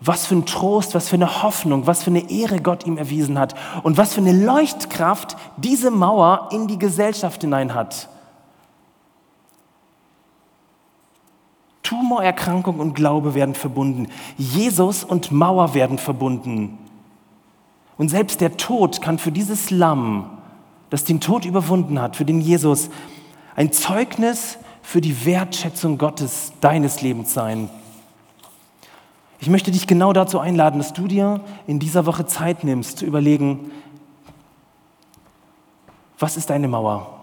was 0.00 0.26
für 0.26 0.36
ein 0.36 0.46
Trost, 0.46 0.94
was 0.94 1.08
für 1.08 1.16
eine 1.16 1.42
Hoffnung, 1.42 1.86
was 1.86 2.02
für 2.02 2.10
eine 2.10 2.30
Ehre 2.30 2.60
Gott 2.60 2.86
ihm 2.86 2.98
erwiesen 2.98 3.38
hat 3.38 3.54
und 3.82 3.96
was 3.96 4.14
für 4.14 4.20
eine 4.20 4.32
Leuchtkraft 4.32 5.36
diese 5.56 5.90
Mauer 5.90 6.50
in 6.52 6.66
die 6.66 6.78
Gesellschaft 6.78 7.40
hinein 7.42 7.74
hat. 7.74 8.08
Tumorerkrankung 11.86 12.80
und 12.80 12.94
Glaube 12.94 13.34
werden 13.34 13.54
verbunden. 13.54 14.08
Jesus 14.36 15.04
und 15.04 15.30
Mauer 15.30 15.72
werden 15.72 15.98
verbunden. 15.98 16.78
Und 17.96 18.08
selbst 18.08 18.40
der 18.40 18.56
Tod 18.56 19.00
kann 19.00 19.20
für 19.20 19.30
dieses 19.30 19.70
Lamm, 19.70 20.28
das 20.90 21.04
den 21.04 21.20
Tod 21.20 21.44
überwunden 21.44 22.00
hat, 22.00 22.16
für 22.16 22.24
den 22.24 22.40
Jesus, 22.40 22.90
ein 23.54 23.70
Zeugnis 23.72 24.58
für 24.82 25.00
die 25.00 25.24
Wertschätzung 25.24 25.96
Gottes 25.96 26.52
deines 26.60 27.02
Lebens 27.02 27.32
sein. 27.32 27.70
Ich 29.38 29.48
möchte 29.48 29.70
dich 29.70 29.86
genau 29.86 30.12
dazu 30.12 30.40
einladen, 30.40 30.78
dass 30.78 30.92
du 30.92 31.06
dir 31.06 31.40
in 31.68 31.78
dieser 31.78 32.04
Woche 32.04 32.26
Zeit 32.26 32.64
nimmst, 32.64 32.98
zu 32.98 33.06
überlegen, 33.06 33.70
was 36.18 36.36
ist 36.36 36.50
deine 36.50 36.66
Mauer? 36.66 37.15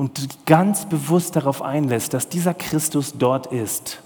Und 0.00 0.46
ganz 0.46 0.86
bewusst 0.86 1.36
darauf 1.36 1.60
einlässt, 1.60 2.14
dass 2.14 2.30
dieser 2.30 2.54
Christus 2.54 3.18
dort 3.18 3.48
ist. 3.48 4.00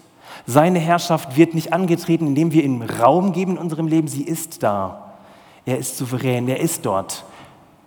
Seine 0.44 0.80
Herrschaft 0.80 1.36
wird 1.36 1.54
nicht 1.54 1.72
angetreten, 1.72 2.26
indem 2.26 2.50
wir 2.50 2.64
ihm 2.64 2.82
Raum 2.82 3.32
geben 3.32 3.52
in 3.52 3.58
unserem 3.58 3.86
Leben, 3.86 4.08
sie 4.08 4.24
ist 4.24 4.64
da. 4.64 5.14
Er 5.64 5.78
ist 5.78 5.96
souverän, 5.96 6.48
er 6.48 6.58
ist 6.58 6.84
dort. 6.84 7.24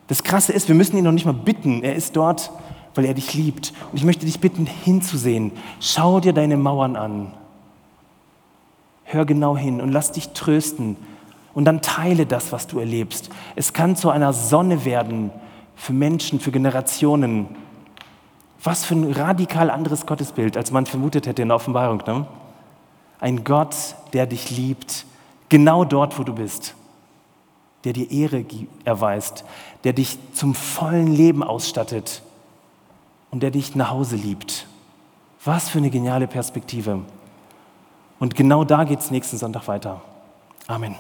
Das 0.07 0.23
Krasse 0.23 0.53
ist, 0.53 0.69
wir 0.69 0.75
müssen 0.75 0.95
ihn 0.95 1.03
noch 1.03 1.11
nicht 1.11 1.25
mal 1.25 1.33
bitten, 1.33 1.83
er 1.83 1.95
ist 1.95 2.15
dort, 2.15 2.49
weil 2.95 3.03
er 3.03 3.13
dich 3.13 3.33
liebt. 3.33 3.73
Und 3.91 3.97
ich 3.97 4.05
möchte 4.05 4.25
dich 4.25 4.39
bitten, 4.39 4.65
hinzusehen. 4.65 5.51
Schau 5.81 6.21
dir 6.21 6.31
deine 6.31 6.55
Mauern 6.55 6.95
an. 6.95 7.33
Hör 9.03 9.25
genau 9.25 9.57
hin 9.57 9.81
und 9.81 9.91
lass 9.91 10.13
dich 10.13 10.29
trösten. 10.29 10.95
Und 11.53 11.65
dann 11.65 11.81
teile 11.81 12.25
das, 12.25 12.53
was 12.53 12.67
du 12.67 12.79
erlebst. 12.79 13.29
Es 13.57 13.73
kann 13.73 13.97
zu 13.97 14.09
einer 14.09 14.31
Sonne 14.31 14.85
werden 14.85 15.29
für 15.75 15.91
Menschen, 15.91 16.39
für 16.39 16.51
Generationen. 16.51 17.66
Was 18.63 18.85
für 18.85 18.95
ein 18.95 19.11
radikal 19.11 19.69
anderes 19.69 20.05
Gottesbild, 20.05 20.57
als 20.57 20.71
man 20.71 20.85
vermutet 20.85 21.27
hätte 21.27 21.41
in 21.41 21.49
der 21.49 21.55
Offenbarung. 21.55 22.01
Ne? 22.05 22.25
Ein 23.19 23.43
Gott, 23.43 23.75
der 24.13 24.25
dich 24.25 24.49
liebt, 24.49 25.05
genau 25.49 25.85
dort, 25.85 26.17
wo 26.17 26.23
du 26.23 26.33
bist, 26.33 26.75
der 27.83 27.93
dir 27.93 28.09
Ehre 28.11 28.43
erweist, 28.83 29.45
der 29.83 29.93
dich 29.93 30.17
zum 30.33 30.55
vollen 30.55 31.13
Leben 31.13 31.43
ausstattet 31.43 32.21
und 33.31 33.43
der 33.43 33.51
dich 33.51 33.75
nach 33.75 33.91
Hause 33.91 34.15
liebt. 34.15 34.67
Was 35.43 35.69
für 35.69 35.77
eine 35.77 35.89
geniale 35.89 36.27
Perspektive. 36.27 37.01
Und 38.19 38.35
genau 38.35 38.63
da 38.63 38.83
geht 38.83 38.99
es 38.99 39.11
nächsten 39.11 39.37
Sonntag 39.37 39.67
weiter. 39.67 40.01
Amen. 40.67 40.95